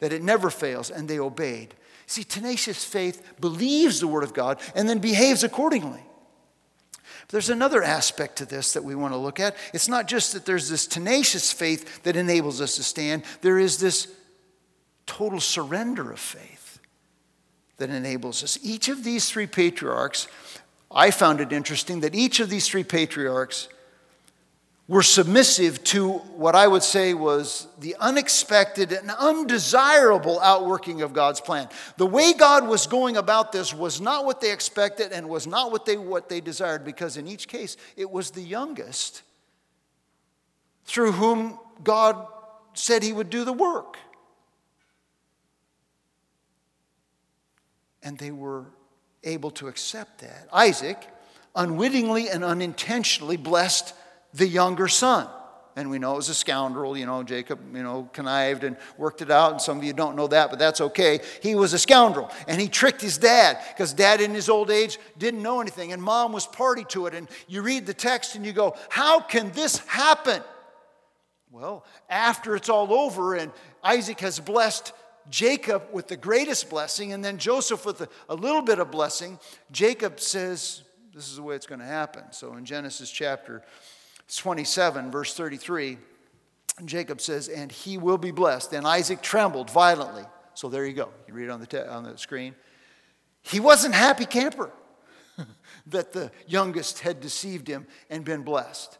[0.00, 1.74] that it never fails, and they obeyed.
[2.06, 6.02] See, tenacious faith believes the word of God and then behaves accordingly.
[7.26, 9.56] But there's another aspect to this that we want to look at.
[9.74, 13.78] It's not just that there's this tenacious faith that enables us to stand, there is
[13.78, 14.08] this
[15.06, 16.78] total surrender of faith
[17.78, 18.58] that enables us.
[18.62, 20.28] Each of these three patriarchs,
[20.90, 23.68] I found it interesting that each of these three patriarchs
[24.88, 31.40] were submissive to what I would say was the unexpected and undesirable outworking of God's
[31.40, 31.68] plan.
[31.96, 35.72] The way God was going about this was not what they expected and was not
[35.72, 39.22] what they, what they desired, because in each case, it was the youngest
[40.84, 42.28] through whom God
[42.74, 43.98] said he would do the work.
[48.06, 48.64] and they were
[49.24, 50.48] able to accept that.
[50.52, 50.96] Isaac
[51.56, 53.92] unwittingly and unintentionally blessed
[54.36, 55.28] the younger son.
[55.78, 59.20] And we know it was a scoundrel, you know, Jacob, you know, connived and worked
[59.20, 59.52] it out.
[59.52, 61.20] And some of you don't know that, but that's okay.
[61.42, 62.30] He was a scoundrel.
[62.48, 65.92] And he tricked his dad because dad, in his old age, didn't know anything.
[65.92, 67.14] And mom was party to it.
[67.14, 70.42] And you read the text and you go, How can this happen?
[71.50, 73.52] Well, after it's all over and
[73.84, 74.94] Isaac has blessed
[75.28, 79.38] Jacob with the greatest blessing, and then Joseph with a, a little bit of blessing,
[79.72, 82.24] Jacob says, This is the way it's going to happen.
[82.30, 83.62] So in Genesis chapter
[84.34, 85.98] 27, verse 33,
[86.84, 88.72] Jacob says, And he will be blessed.
[88.72, 90.24] And Isaac trembled violently.
[90.54, 91.10] So there you go.
[91.28, 92.54] You read it on the, te- on the screen.
[93.42, 94.70] He wasn't happy camper
[95.86, 98.98] that the youngest had deceived him and been blessed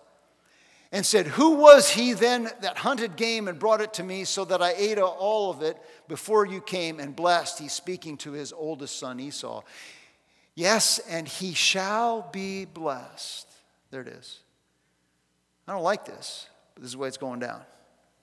[0.92, 4.44] and said, Who was he then that hunted game and brought it to me so
[4.44, 5.76] that I ate all of it
[6.08, 7.58] before you came and blessed?
[7.58, 9.62] He's speaking to his oldest son Esau.
[10.54, 13.46] Yes, and he shall be blessed.
[13.90, 14.40] There it is.
[15.66, 17.60] I don't like this, but this is the way it's going down.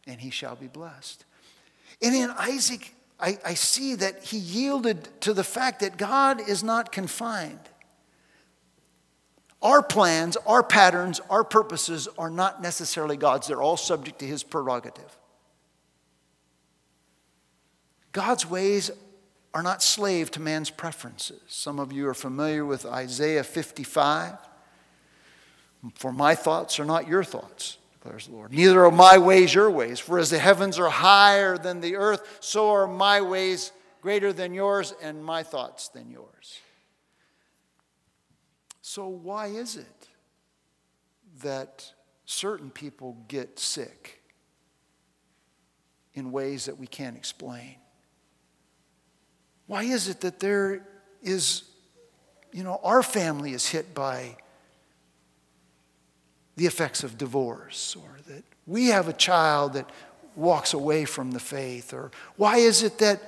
[0.08, 1.26] And he shall be blessed.
[2.02, 6.64] And in Isaac, I, I see that he yielded to the fact that God is
[6.64, 7.60] not confined.
[9.64, 13.48] Our plans, our patterns, our purposes are not necessarily God's.
[13.48, 15.18] They're all subject to His prerogative.
[18.12, 18.92] God's ways
[19.54, 21.42] are not slave to man's preferences.
[21.48, 24.38] Some of you are familiar with Isaiah 55.
[25.96, 28.54] For my thoughts are not your thoughts, declares the Lord.
[28.54, 30.00] Neither are my ways your ways.
[30.00, 34.54] For as the heavens are higher than the earth, so are my ways greater than
[34.54, 36.60] yours, and my thoughts than yours.
[38.82, 40.08] So, why is it
[41.42, 41.94] that
[42.26, 44.22] certain people get sick
[46.14, 47.76] in ways that we can't explain?
[49.68, 50.86] Why is it that there
[51.22, 51.64] is,
[52.52, 54.36] you know, our family is hit by
[56.56, 59.90] the effects of divorce, or that we have a child that
[60.36, 63.22] walks away from the faith, or why is it that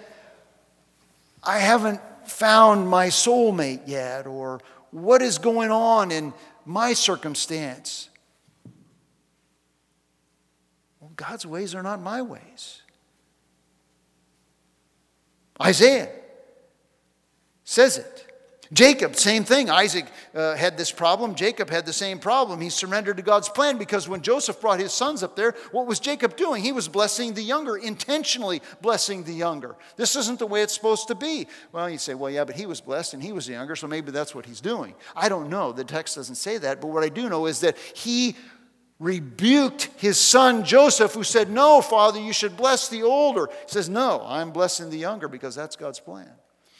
[1.44, 4.60] I haven't found my soulmate yet, or
[4.92, 6.34] what is going on in
[6.66, 8.10] my circumstance?
[11.00, 12.82] Well, God's ways are not my ways.
[15.62, 16.10] Isaiah
[17.64, 18.25] says it.
[18.76, 19.70] Jacob, same thing.
[19.70, 21.34] Isaac uh, had this problem.
[21.34, 22.60] Jacob had the same problem.
[22.60, 26.02] He surrendered to God's plan because when Joseph brought his sons up there, what was
[26.02, 26.62] Jacob doing?
[26.62, 29.78] He was blessing the younger, intentionally blessing the younger.
[29.96, 31.48] This isn't the way it's supposed to be.
[31.72, 33.88] Well, you say, well, yeah, but he was blessed and he was the younger, so
[33.88, 34.94] maybe that's what he's doing.
[35.16, 35.72] I don't know.
[35.72, 38.36] The text doesn't say that, but what I do know is that he
[39.00, 43.48] rebuked his son Joseph, who said, No, father, you should bless the older.
[43.48, 46.30] He says, No, I'm blessing the younger because that's God's plan.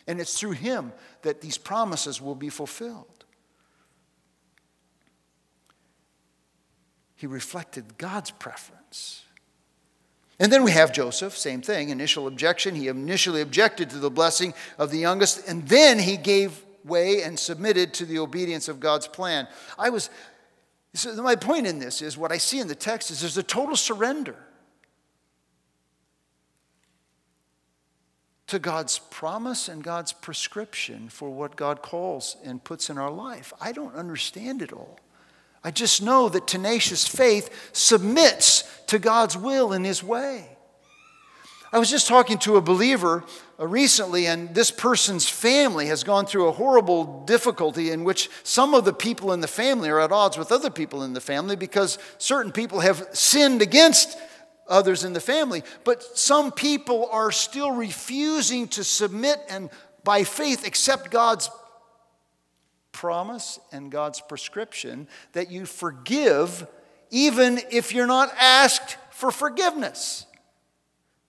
[0.08, 3.26] And it's through him that these promises will be fulfilled.
[7.16, 9.24] He reflected God's preference.
[10.40, 12.76] And then we have Joseph, same thing, initial objection.
[12.76, 17.40] He initially objected to the blessing of the youngest, and then he gave way and
[17.40, 19.48] submitted to the obedience of God's plan.
[19.80, 20.10] I was,
[20.94, 23.44] so my point in this is what I see in the text is there's a
[23.44, 24.36] total surrender.
[28.48, 33.52] To God's promise and God's prescription for what God calls and puts in our life.
[33.60, 35.00] I don't understand it all.
[35.64, 40.56] I just know that tenacious faith submits to God's will in His way.
[41.74, 43.24] I was just talking to a believer
[43.60, 48.74] uh, recently, and this person's family has gone through a horrible difficulty in which some
[48.74, 51.56] of the people in the family are at odds with other people in the family
[51.56, 54.18] because certain people have sinned against
[54.68, 55.64] others in the family.
[55.84, 59.70] But some people are still refusing to submit and
[60.04, 61.50] by faith accept God's
[62.92, 66.66] promise and God's prescription that you forgive
[67.10, 70.26] even if you're not asked for forgiveness.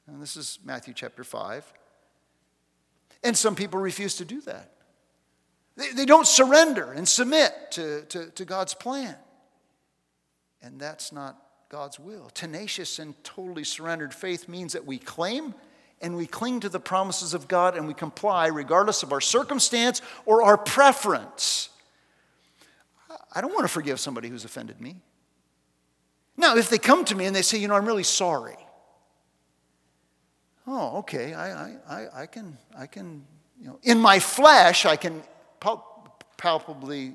[0.06, 1.72] And this is Matthew chapter 5.
[3.24, 4.72] And some people refuse to do that.
[5.76, 9.16] They, they don't surrender and submit to, to, to God's plan.
[10.62, 11.36] And that's not
[11.68, 12.30] God's will.
[12.32, 15.54] Tenacious and totally surrendered faith means that we claim
[16.00, 20.02] and we cling to the promises of God and we comply regardless of our circumstance
[20.26, 21.70] or our preference.
[23.34, 24.96] I don't want to forgive somebody who's offended me.
[26.36, 28.56] Now, if they come to me and they say, you know, I'm really sorry.
[30.66, 33.24] Oh, okay, I, I, I, can, I can,
[33.60, 35.22] you know, in my flesh, I can
[36.36, 37.14] palpably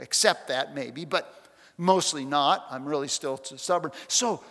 [0.00, 1.47] accept that maybe, but
[1.78, 2.66] mostly not.
[2.70, 3.92] I'm really still stubborn.
[4.08, 4.42] So,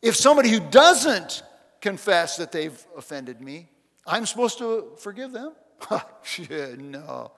[0.00, 1.42] if somebody who doesn't
[1.80, 3.68] confess that they've offended me,
[4.06, 5.54] I'm supposed to forgive them?
[6.78, 7.32] no.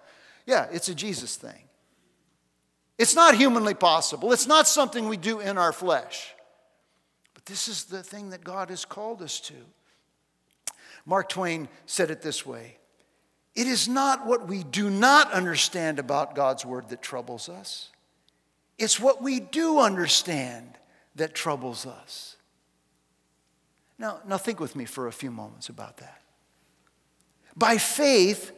[0.47, 1.69] Yeah, it's a Jesus thing.
[2.99, 4.33] It's not humanly possible.
[4.33, 6.35] It's not something we do in our flesh.
[7.33, 9.55] But this is the thing that God has called us to.
[11.07, 12.77] Mark Twain said it this way
[13.55, 17.91] It is not what we do not understand about God's word that troubles us,
[18.81, 20.79] it's what we do understand
[21.15, 22.37] that troubles us.
[23.99, 26.23] Now, now think with me for a few moments about that.
[27.55, 28.53] By faith,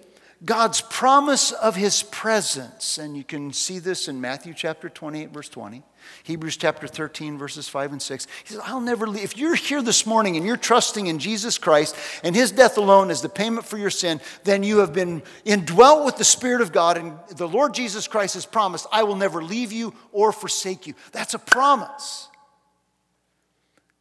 [0.44, 5.48] God's promise of his presence, and you can see this in Matthew chapter 28, verse
[5.48, 5.82] 20.
[6.24, 8.26] Hebrews chapter 13, verses 5 and 6.
[8.44, 9.24] He says, I'll never leave.
[9.24, 13.10] If you're here this morning and you're trusting in Jesus Christ and his death alone
[13.10, 16.72] as the payment for your sin, then you have been indwelt with the Spirit of
[16.72, 20.86] God, and the Lord Jesus Christ has promised, I will never leave you or forsake
[20.86, 20.94] you.
[21.12, 22.28] That's a promise.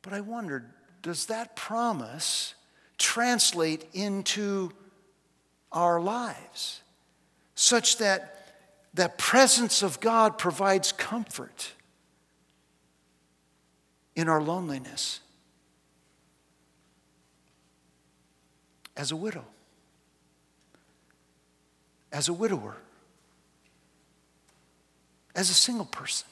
[0.01, 0.65] But I wondered,
[1.01, 2.55] does that promise
[2.97, 4.71] translate into
[5.71, 6.81] our lives
[7.55, 8.37] such that
[8.93, 11.71] the presence of God provides comfort?
[14.15, 15.19] In our loneliness
[18.97, 19.45] as a widow,
[22.11, 22.75] as a widower,
[25.35, 26.27] as a single person,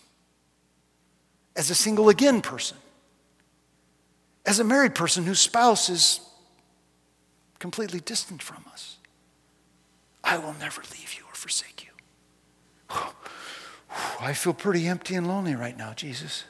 [1.56, 2.78] as a single again person,
[4.46, 6.20] as a married person whose spouse is
[7.60, 8.98] completely distant from us.
[10.24, 12.96] I will never leave you or forsake you.
[14.20, 16.44] I feel pretty empty and lonely right now, Jesus.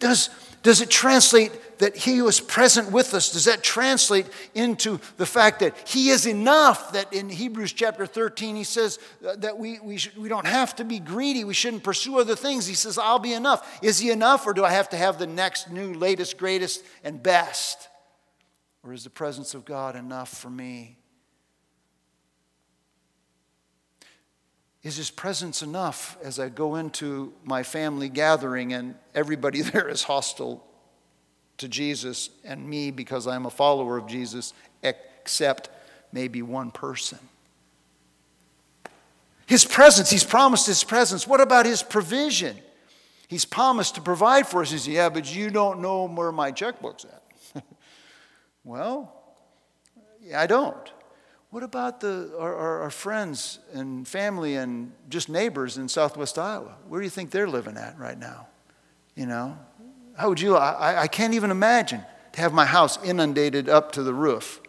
[0.00, 0.30] Does,
[0.62, 3.32] does it translate that He was present with us?
[3.32, 6.92] Does that translate into the fact that He is enough?
[6.92, 10.74] That in Hebrews chapter 13, He says uh, that we, we, should, we don't have
[10.76, 11.44] to be greedy.
[11.44, 12.66] We shouldn't pursue other things.
[12.66, 13.80] He says, I'll be enough.
[13.82, 17.22] Is He enough, or do I have to have the next, new, latest, greatest, and
[17.22, 17.88] best?
[18.82, 20.99] Or is the presence of God enough for me?
[24.82, 30.02] Is his presence enough as I go into my family gathering and everybody there is
[30.02, 30.64] hostile
[31.58, 35.68] to Jesus and me because I'm a follower of Jesus, except
[36.12, 37.18] maybe one person?
[39.46, 41.26] His presence, he's promised his presence.
[41.26, 42.56] What about his provision?
[43.26, 44.70] He's promised to provide for us.
[44.70, 47.64] He says, Yeah, but you don't know where my checkbook's at.
[48.64, 49.12] well,
[50.34, 50.90] I don't.
[51.50, 56.76] What about the, our, our, our, friends and family and just neighbors in southwest Iowa?
[56.88, 58.46] Where do you think they're living at right now?
[59.16, 59.58] You know,
[60.16, 60.56] how would you?
[60.56, 64.60] I, I can't even imagine to have my house inundated up to the roof.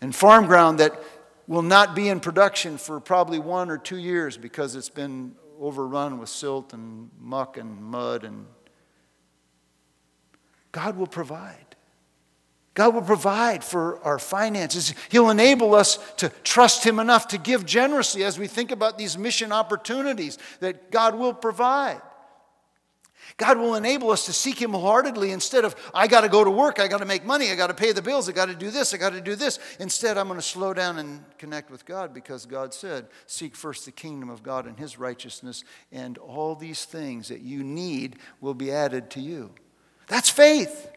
[0.00, 1.02] And farm ground that
[1.48, 6.18] will not be in production for probably one or two years because it's been overrun
[6.18, 8.46] with silt and muck and mud and
[10.70, 11.67] God will provide.
[12.78, 14.94] God will provide for our finances.
[15.08, 19.18] He'll enable us to trust Him enough to give generously as we think about these
[19.18, 22.00] mission opportunities that God will provide.
[23.36, 26.52] God will enable us to seek Him wholeheartedly instead of, I got to go to
[26.52, 28.54] work, I got to make money, I got to pay the bills, I got to
[28.54, 29.58] do this, I got to do this.
[29.80, 33.86] Instead, I'm going to slow down and connect with God because God said, Seek first
[33.86, 38.54] the kingdom of God and His righteousness, and all these things that you need will
[38.54, 39.50] be added to you.
[40.06, 40.92] That's faith.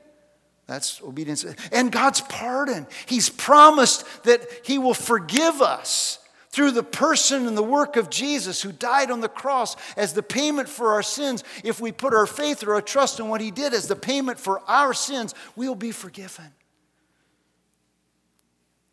[0.68, 1.46] That's obedience.
[1.72, 2.88] And God's pardon.
[3.06, 8.62] He's promised that He will forgive us through the person and the work of Jesus
[8.62, 11.44] who died on the cross as the payment for our sins.
[11.64, 14.40] If we put our faith or our trust in what He did as the payment
[14.40, 16.54] for our sins, we'll be forgiven.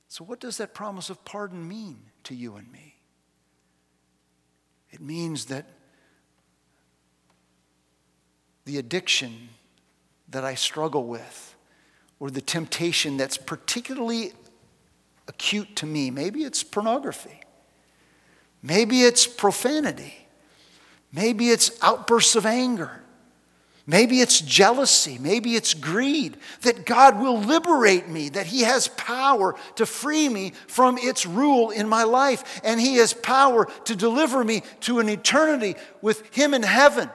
[0.09, 2.97] So, what does that promise of pardon mean to you and me?
[4.91, 5.67] It means that
[8.65, 9.51] the addiction
[10.31, 11.57] that I struggle with,
[12.21, 14.33] or the temptation that's particularly
[15.27, 17.41] acute to me, maybe it's pornography,
[18.63, 20.27] maybe it's profanity,
[21.13, 23.03] maybe it's outbursts of anger.
[23.91, 25.17] Maybe it's jealousy.
[25.19, 26.37] Maybe it's greed.
[26.61, 31.71] That God will liberate me, that He has power to free me from its rule
[31.71, 36.53] in my life, and He has power to deliver me to an eternity with Him
[36.53, 37.09] in heaven.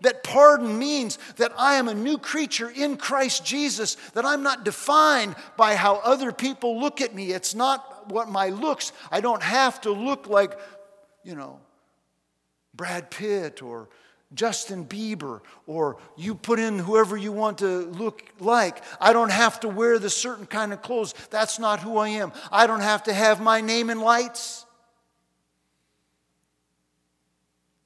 [0.00, 4.64] That pardon means that I am a new creature in Christ Jesus, that I'm not
[4.64, 7.32] defined by how other people look at me.
[7.32, 10.58] It's not what my looks, I don't have to look like,
[11.22, 11.58] you know,
[12.74, 13.88] Brad Pitt or
[14.34, 18.82] Justin Bieber, or you put in whoever you want to look like.
[19.00, 21.14] I don't have to wear the certain kind of clothes.
[21.30, 22.32] That's not who I am.
[22.50, 24.66] I don't have to have my name in lights.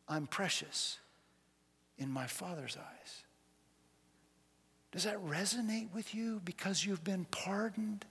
[0.09, 0.99] I'm precious
[1.99, 3.23] in my Father's eyes.
[4.93, 8.05] Does that resonate with you because you've been pardoned?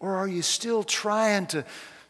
[0.00, 1.64] Or are you still trying to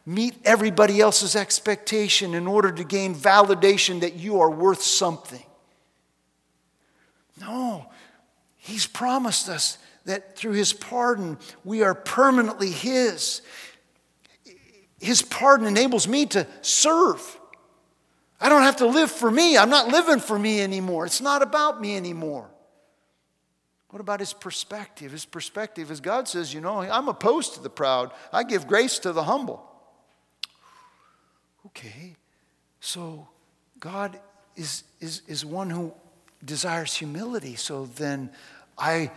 [0.05, 5.43] meet everybody else's expectation in order to gain validation that you are worth something?
[7.39, 7.87] No,
[8.55, 13.41] He's promised us that through His pardon, we are permanently His.
[14.99, 17.39] His pardon enables me to serve.
[18.39, 19.57] I don't have to live for me.
[19.57, 21.05] I'm not living for me anymore.
[21.05, 22.49] It's not about me anymore.
[23.89, 25.13] What about his perspective?
[25.13, 28.99] His perspective is God says, you know, I'm opposed to the proud, I give grace
[28.99, 29.63] to the humble.
[31.67, 32.15] Okay,
[32.79, 33.27] so
[33.79, 34.19] God
[34.55, 35.93] is, is, is one who
[36.43, 37.55] desires humility.
[37.55, 38.29] So then
[38.77, 39.11] I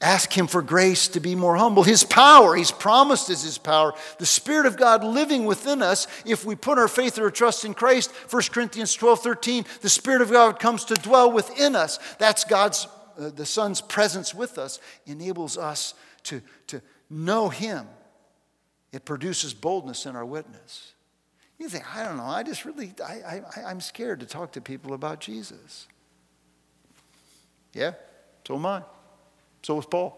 [0.00, 1.82] ask him for grace to be more humble.
[1.82, 3.94] His power, he's promised us his power.
[4.18, 7.64] The Spirit of God living within us, if we put our faith or our trust
[7.64, 11.98] in Christ, 1 Corinthians 12 13, the Spirit of God comes to dwell within us.
[12.18, 12.86] That's God's,
[13.18, 15.94] uh, the Son's presence with us, enables us
[16.24, 17.86] to, to know him.
[18.92, 20.92] It produces boldness in our witness.
[21.58, 24.60] You think, I don't know, I just really, I, I, I'm scared to talk to
[24.60, 25.86] people about Jesus.
[27.72, 27.92] Yeah,
[28.46, 28.82] so am I.
[29.66, 30.16] So was Paul.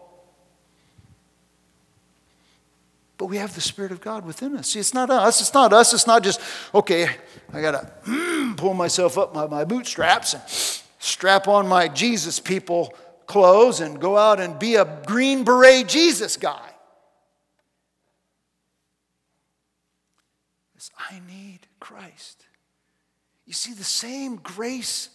[3.17, 4.67] But we have the Spirit of God within us.
[4.67, 5.41] See, it's not us.
[5.41, 5.91] It's not us.
[5.91, 6.39] It's not just,
[6.71, 7.09] okay,
[7.51, 7.71] I got
[8.05, 10.43] to pull myself up my, my bootstraps and
[10.99, 12.93] strap on my Jesus people
[13.25, 16.69] clothes and go out and be a Green Beret Jesus guy.
[20.75, 22.45] It's, I need Christ.
[23.47, 25.09] You see, the same grace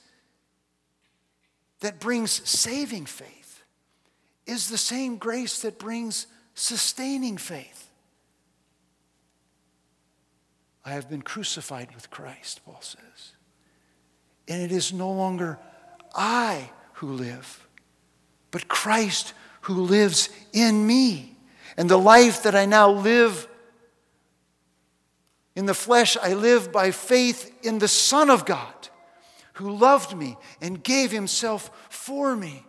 [1.79, 3.44] that brings saving faith
[4.47, 7.91] is the same grace that brings sustaining faith.
[10.85, 13.33] I have been crucified with Christ, Paul says.
[14.47, 15.59] And it is no longer
[16.15, 17.67] I who live,
[18.51, 19.33] but Christ
[19.63, 21.37] who lives in me.
[21.77, 23.49] And the life that I now live
[25.57, 28.89] in the flesh, I live by faith in the Son of God
[29.55, 32.67] who loved me and gave himself for me.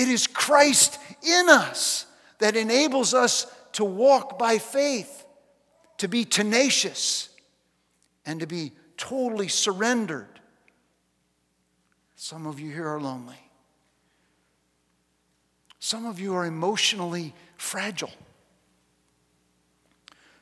[0.00, 2.06] It is Christ in us
[2.38, 5.26] that enables us to walk by faith,
[5.98, 7.28] to be tenacious,
[8.24, 10.40] and to be totally surrendered.
[12.16, 13.36] Some of you here are lonely.
[15.80, 18.12] Some of you are emotionally fragile.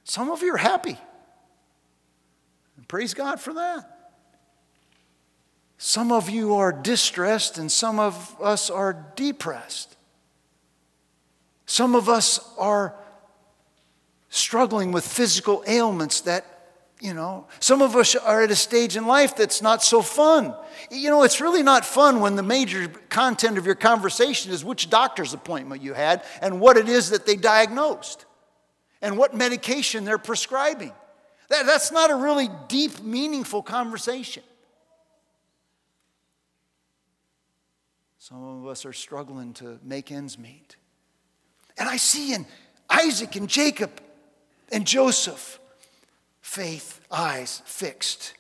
[0.04, 0.96] Some of you are happy.
[2.76, 3.97] And praise God for that.
[5.78, 9.96] Some of you are distressed, and some of us are depressed.
[11.66, 12.96] Some of us are
[14.28, 16.44] struggling with physical ailments that,
[17.00, 20.52] you know, some of us are at a stage in life that's not so fun.
[20.90, 24.90] You know, it's really not fun when the major content of your conversation is which
[24.90, 28.26] doctor's appointment you had and what it is that they diagnosed
[29.00, 30.92] and what medication they're prescribing.
[31.50, 34.42] That, that's not a really deep, meaningful conversation.
[38.28, 40.76] Some of us are struggling to make ends meet.
[41.78, 42.44] And I see in
[42.90, 44.02] Isaac and Jacob
[44.70, 45.58] and Joseph
[46.42, 48.34] faith, eyes fixed.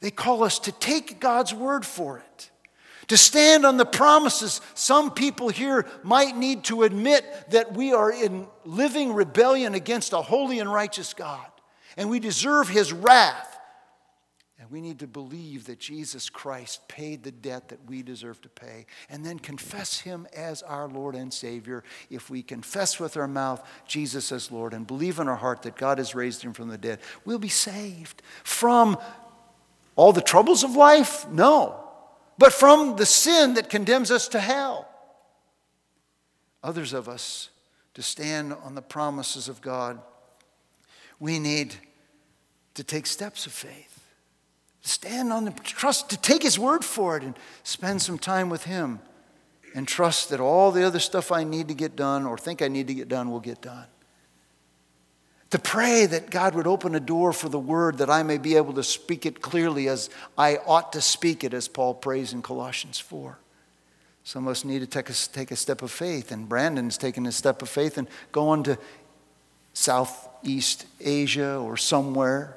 [0.00, 2.50] They call us to take God's word for it,
[3.08, 8.12] To stand on the promises, some people here might need to admit that we are
[8.12, 11.46] in living rebellion against a holy and righteous God,
[11.96, 13.57] and we deserve His wrath.
[14.68, 18.50] And we need to believe that Jesus Christ paid the debt that we deserve to
[18.50, 21.82] pay, and then confess Him as our Lord and Savior.
[22.10, 25.76] If we confess with our mouth Jesus as Lord and believe in our heart that
[25.76, 28.98] God has raised Him from the dead, we'll be saved from
[29.96, 31.28] all the troubles of life?
[31.28, 31.84] No
[32.38, 34.88] but from the sin that condemns us to hell.
[36.62, 37.50] Others of us,
[37.94, 40.00] to stand on the promises of God,
[41.18, 41.74] we need
[42.74, 43.97] to take steps of faith.
[44.88, 48.64] Stand on the trust, to take His word for it and spend some time with
[48.64, 49.00] Him
[49.74, 52.68] and trust that all the other stuff I need to get done or think I
[52.68, 53.86] need to get done will get done
[55.50, 58.56] to pray that God would open a door for the word that I may be
[58.56, 62.42] able to speak it clearly as I ought to speak it, as Paul prays in
[62.42, 63.38] Colossians 4.
[64.24, 67.24] Some of us need to take a, take a step of faith, and Brandon's taken
[67.24, 68.78] a step of faith and going to
[69.72, 72.56] Southeast Asia or somewhere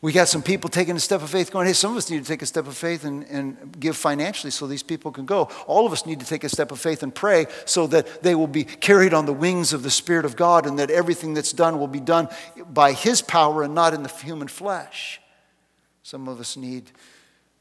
[0.00, 2.22] we got some people taking a step of faith going, hey, some of us need
[2.22, 5.48] to take a step of faith and, and give financially so these people can go.
[5.66, 8.36] All of us need to take a step of faith and pray so that they
[8.36, 11.52] will be carried on the wings of the Spirit of God and that everything that's
[11.52, 12.28] done will be done
[12.72, 15.20] by His power and not in the human flesh.
[16.04, 16.92] Some of us need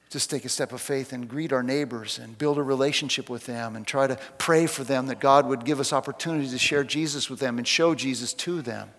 [0.10, 3.46] just take a step of faith and greet our neighbors and build a relationship with
[3.46, 6.84] them and try to pray for them that God would give us opportunities to share
[6.84, 8.92] Jesus with them and show Jesus to them.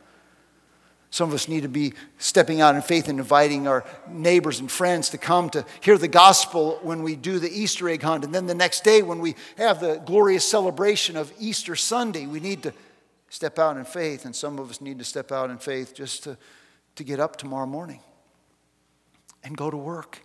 [1.10, 4.70] Some of us need to be stepping out in faith and inviting our neighbors and
[4.70, 8.24] friends to come to hear the gospel when we do the Easter egg hunt.
[8.24, 12.40] And then the next day, when we have the glorious celebration of Easter Sunday, we
[12.40, 12.74] need to
[13.30, 14.26] step out in faith.
[14.26, 16.36] And some of us need to step out in faith just to,
[16.96, 18.00] to get up tomorrow morning
[19.42, 20.18] and go to work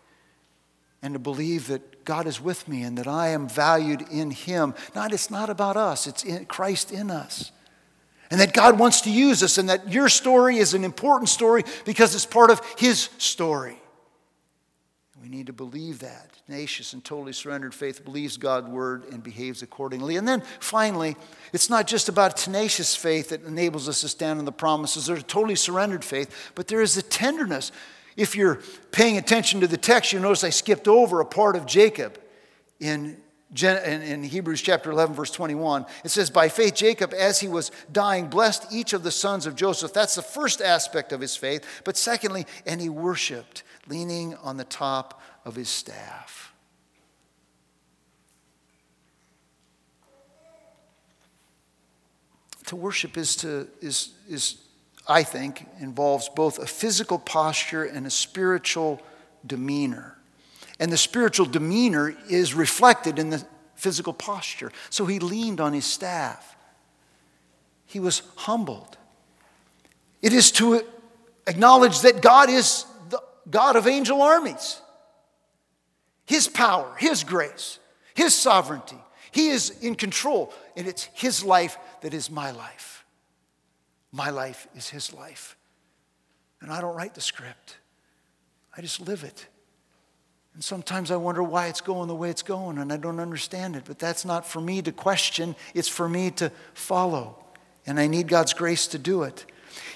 [1.01, 4.73] and to believe that God is with me and that I am valued in Him.
[4.95, 7.53] Not, it's not about us, it's in Christ in us
[8.31, 11.63] and that God wants to use us, and that your story is an important story
[11.85, 13.77] because it's part of His story.
[15.21, 16.31] We need to believe that.
[16.47, 20.17] Tenacious and totally surrendered faith believes God's word and behaves accordingly.
[20.17, 21.15] And then finally,
[21.53, 25.05] it's not just about tenacious faith that enables us to stand on the promises.
[25.05, 27.71] There's a totally surrendered faith, but there is a tenderness.
[28.17, 28.59] If you're
[28.91, 32.19] paying attention to the text, you notice I skipped over a part of Jacob
[32.81, 33.15] in
[33.61, 35.85] in Hebrews chapter 11, verse 21.
[36.03, 39.55] It says, By faith, Jacob, as he was dying, blessed each of the sons of
[39.55, 39.93] Joseph.
[39.93, 41.65] That's the first aspect of his faith.
[41.83, 46.53] But secondly, and he worshiped, leaning on the top of his staff.
[52.67, 54.57] To worship is to, is, is,
[55.07, 59.01] I think, involves both a physical posture and a spiritual
[59.45, 60.12] demeanor.
[60.83, 63.41] And the spiritual demeanor is reflected in the
[63.73, 64.69] physical posture.
[64.89, 66.57] So he leaned on his staff.
[67.85, 68.97] He was humbled.
[70.21, 70.83] It is to
[71.47, 74.81] acknowledge that God is the God of angel armies.
[76.25, 77.79] His power, His grace,
[78.13, 78.99] His sovereignty.
[79.31, 83.05] He is in control, and it's His life that is my life.
[84.11, 85.55] My life is His life.
[86.59, 87.77] And I don't write the script,
[88.75, 89.47] I just live it.
[90.53, 93.75] And sometimes I wonder why it's going the way it's going, and I don't understand
[93.75, 93.83] it.
[93.85, 97.43] But that's not for me to question, it's for me to follow.
[97.85, 99.45] And I need God's grace to do it.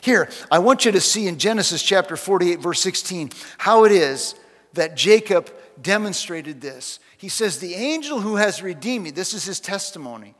[0.01, 4.36] Here, I want you to see in Genesis chapter 48, verse 16, how it is
[4.74, 5.51] that Jacob
[5.82, 6.99] demonstrated this.
[7.18, 10.36] He says, The angel who has redeemed me, this is his testimony,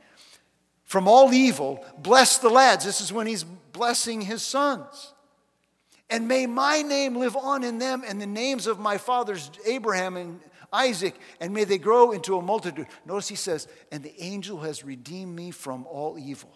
[0.84, 2.84] from all evil, bless the lads.
[2.84, 5.12] This is when he's blessing his sons.
[6.10, 10.16] And may my name live on in them and the names of my fathers, Abraham
[10.16, 10.40] and
[10.72, 12.86] Isaac, and may they grow into a multitude.
[13.06, 16.50] Notice he says, and the angel has redeemed me from all evil.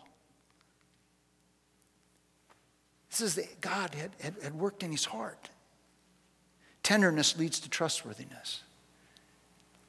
[3.10, 5.50] This is that God had, had, had worked in his heart.
[6.82, 8.62] Tenderness leads to trustworthiness.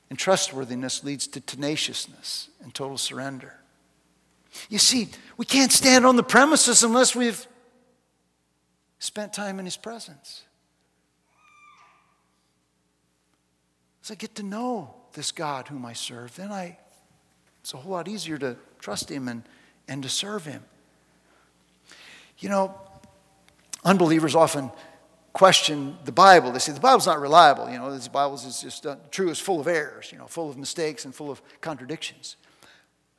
[0.10, 3.54] And trustworthiness leads to tenaciousness and total surrender.
[4.70, 5.08] You see,
[5.38, 7.48] we can't stand on the premises unless we've
[9.04, 10.44] spent time in His presence.
[14.02, 16.78] As I get to know this God whom I serve, then I,
[17.62, 19.44] it's a whole lot easier to trust Him and,
[19.90, 20.64] and to serve Him.
[22.40, 22.80] You know,
[23.84, 24.72] unbelievers often
[25.34, 26.54] question the Bible.
[26.54, 27.70] They say the Bible's not reliable.
[27.70, 29.30] You know, the Bible is just uh, true.
[29.30, 30.14] It's full of errors.
[30.14, 32.38] You know, full of mistakes and full of contradictions.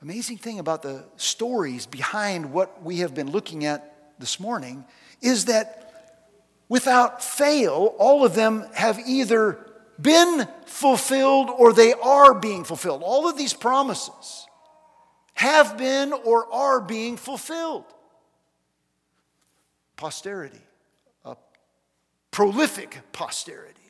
[0.01, 4.87] Amazing thing about the stories behind what we have been looking at this morning
[5.25, 5.91] is that
[6.69, 9.59] without fail, all of them have either
[10.01, 13.03] been fulfilled or they are being fulfilled.
[13.03, 14.47] All of these promises
[15.35, 17.85] have been or are being fulfilled.
[19.97, 20.61] Posterity,
[21.25, 21.37] a
[22.31, 23.81] prolific posterity.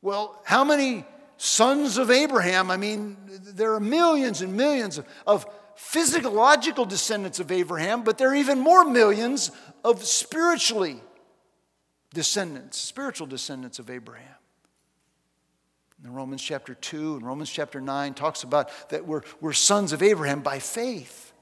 [0.00, 1.04] Well, how many
[1.36, 2.70] sons of Abraham?
[2.70, 5.46] I mean, there are millions and millions of, of
[5.78, 9.52] physiological descendants of Abraham, but there are even more millions
[9.84, 11.00] of spiritually
[12.12, 14.34] descendants, spiritual descendants of Abraham.
[16.04, 20.02] In Romans chapter 2 and Romans chapter 9 talks about that we're, we're sons of
[20.02, 21.32] Abraham by faith.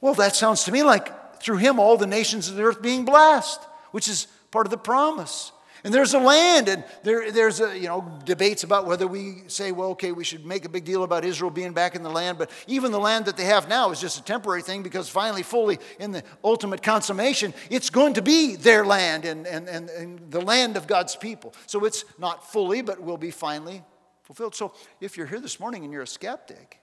[0.00, 3.04] Well, that sounds to me like through him all the nations of the earth being
[3.04, 3.60] blessed,
[3.90, 5.50] which is part of the promise.
[5.86, 9.70] And there's a land, and there, there's a, you know debates about whether we say,
[9.70, 12.38] well, okay, we should make a big deal about Israel being back in the land.
[12.38, 15.44] But even the land that they have now is just a temporary thing because finally,
[15.44, 20.28] fully in the ultimate consummation, it's going to be their land and, and, and, and
[20.28, 21.54] the land of God's people.
[21.68, 23.84] So it's not fully, but will be finally
[24.24, 24.56] fulfilled.
[24.56, 26.80] So if you're here this morning and you're a skeptic,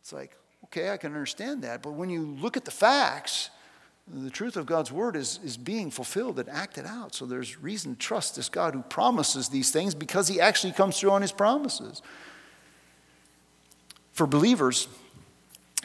[0.00, 0.36] it's like,
[0.66, 1.82] okay, I can understand that.
[1.82, 3.50] But when you look at the facts,
[4.12, 7.14] the truth of God's word is, is being fulfilled and acted out.
[7.14, 10.98] So there's reason to trust this God who promises these things because he actually comes
[10.98, 12.02] through on his promises.
[14.12, 14.88] For believers,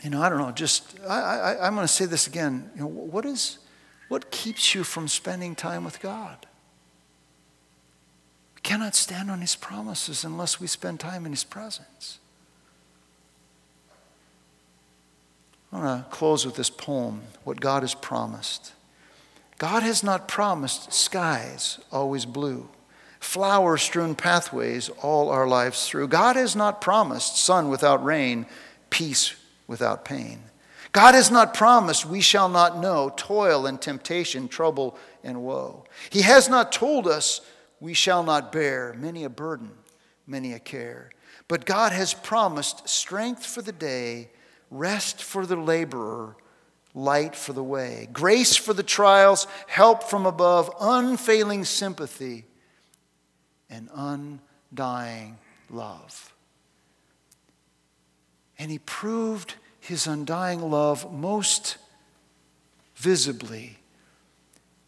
[0.03, 2.71] you know, I don't know, just, I, I, I'm going to say this again.
[2.75, 3.59] You know, what is,
[4.07, 6.45] what keeps you from spending time with God?
[8.55, 12.19] We cannot stand on his promises unless we spend time in his presence.
[15.73, 18.73] I want to close with this poem What God Has Promised.
[19.57, 22.69] God has not promised skies always blue,
[23.19, 26.09] flower strewn pathways all our lives through.
[26.09, 28.45] God has not promised sun without rain,
[28.89, 30.43] peace without pain.
[30.91, 35.85] God has not promised we shall not know toil and temptation, trouble and woe.
[36.09, 37.41] He has not told us
[37.79, 39.71] we shall not bear many a burden,
[40.27, 41.09] many a care.
[41.47, 44.29] But God has promised strength for the day
[44.73, 46.35] rest for the laborer,
[46.93, 52.45] light for the way, grace for the trials, help from above, unfailing sympathy,
[53.69, 55.37] and undying
[55.69, 56.33] love.
[58.59, 61.77] And he proved his undying love most
[62.95, 63.79] visibly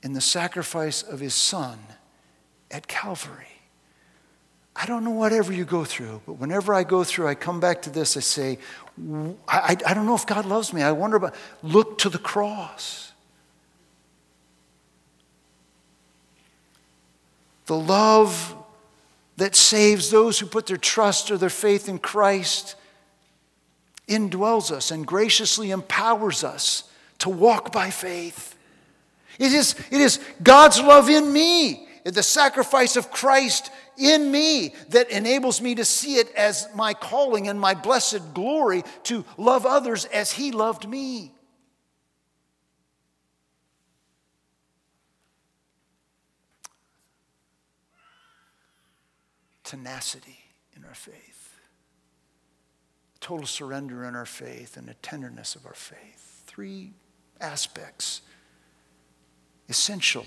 [0.04, 1.80] in the sacrifice of his son
[2.70, 3.55] at Calvary.
[4.76, 7.84] I don't know whatever you go through, but whenever I go through, I come back
[7.84, 8.18] to this.
[8.18, 8.60] I say,
[9.48, 10.82] I, I, don't know if God loves me.
[10.82, 13.14] I wonder about, look to the cross.
[17.68, 18.56] The love
[19.38, 22.76] that saves those who put their trust or their faith in Christ
[24.08, 26.84] indwells us and graciously empowers us
[27.20, 28.56] to walk by faith.
[29.40, 35.10] It is, it is God's love in me, the sacrifice of Christ in me that
[35.10, 40.06] enables me to see it as my calling and my blessed glory to love others
[40.06, 41.32] as He loved me.
[49.64, 50.40] Tenacity
[50.76, 51.60] in our faith,
[53.20, 56.44] total surrender in our faith, and a tenderness of our faith.
[56.46, 56.94] Three
[57.42, 58.22] aspects
[59.68, 60.26] essential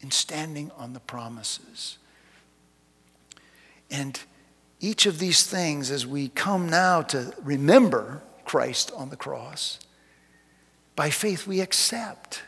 [0.00, 1.98] in standing on the promises.
[3.90, 4.18] And
[4.80, 9.78] each of these things, as we come now to remember Christ on the cross,
[10.94, 12.42] by faith we accept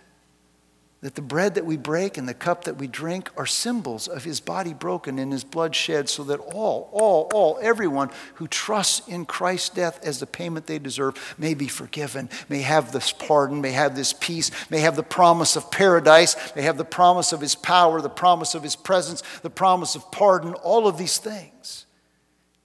[1.01, 4.25] that the bread that we break and the cup that we drink are symbols of
[4.25, 9.07] his body broken and his blood shed so that all, all, all, everyone who trusts
[9.07, 13.61] in Christ's death as the payment they deserve may be forgiven, may have this pardon,
[13.61, 17.41] may have this peace, may have the promise of paradise, may have the promise of
[17.41, 21.87] his power, the promise of his presence, the promise of pardon, all of these things,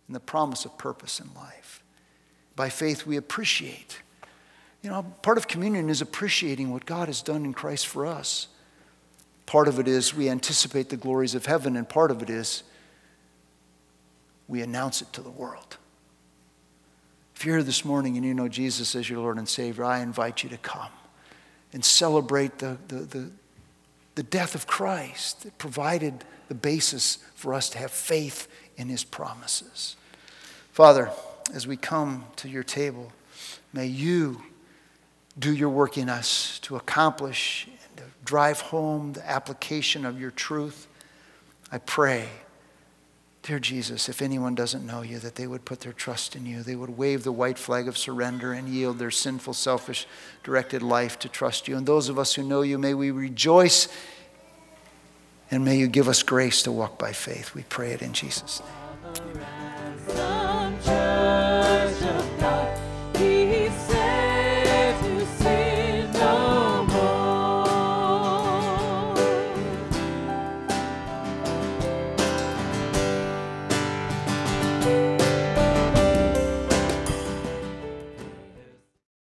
[0.08, 1.84] and the promise of purpose in life.
[2.56, 4.02] By faith, we appreciate
[4.84, 8.50] you know, part of communion is appreciating what God has done in Christ for us.
[9.46, 12.64] Part of it is we anticipate the glories of heaven, and part of it is
[14.50, 15.78] we announce it to the world.
[17.36, 20.02] If you're here this morning and you know Jesus as your Lord and Savior, I
[20.02, 20.92] invite you to come
[21.72, 23.32] and celebrate the, the, the,
[24.16, 29.06] the death of Christ that provided the basis for us to have faith in His
[29.06, 29.96] promises.
[30.74, 31.10] Father,
[31.54, 33.12] as we come to your table,
[33.72, 34.44] may you
[35.38, 40.32] do your work in us to accomplish and to drive home the application of your
[40.32, 40.88] truth.
[41.72, 42.30] I pray,
[43.42, 46.62] dear Jesus, if anyone doesn't know you, that they would put their trust in you.
[46.62, 50.08] They would wave the white flag of surrender and yield their sinful, selfish,
[50.44, 51.76] directed life to trust you.
[51.76, 53.88] And those of us who know you, may we rejoice
[55.54, 57.54] And may you give us grace to walk by faith.
[57.54, 59.44] We pray it in Jesus' name.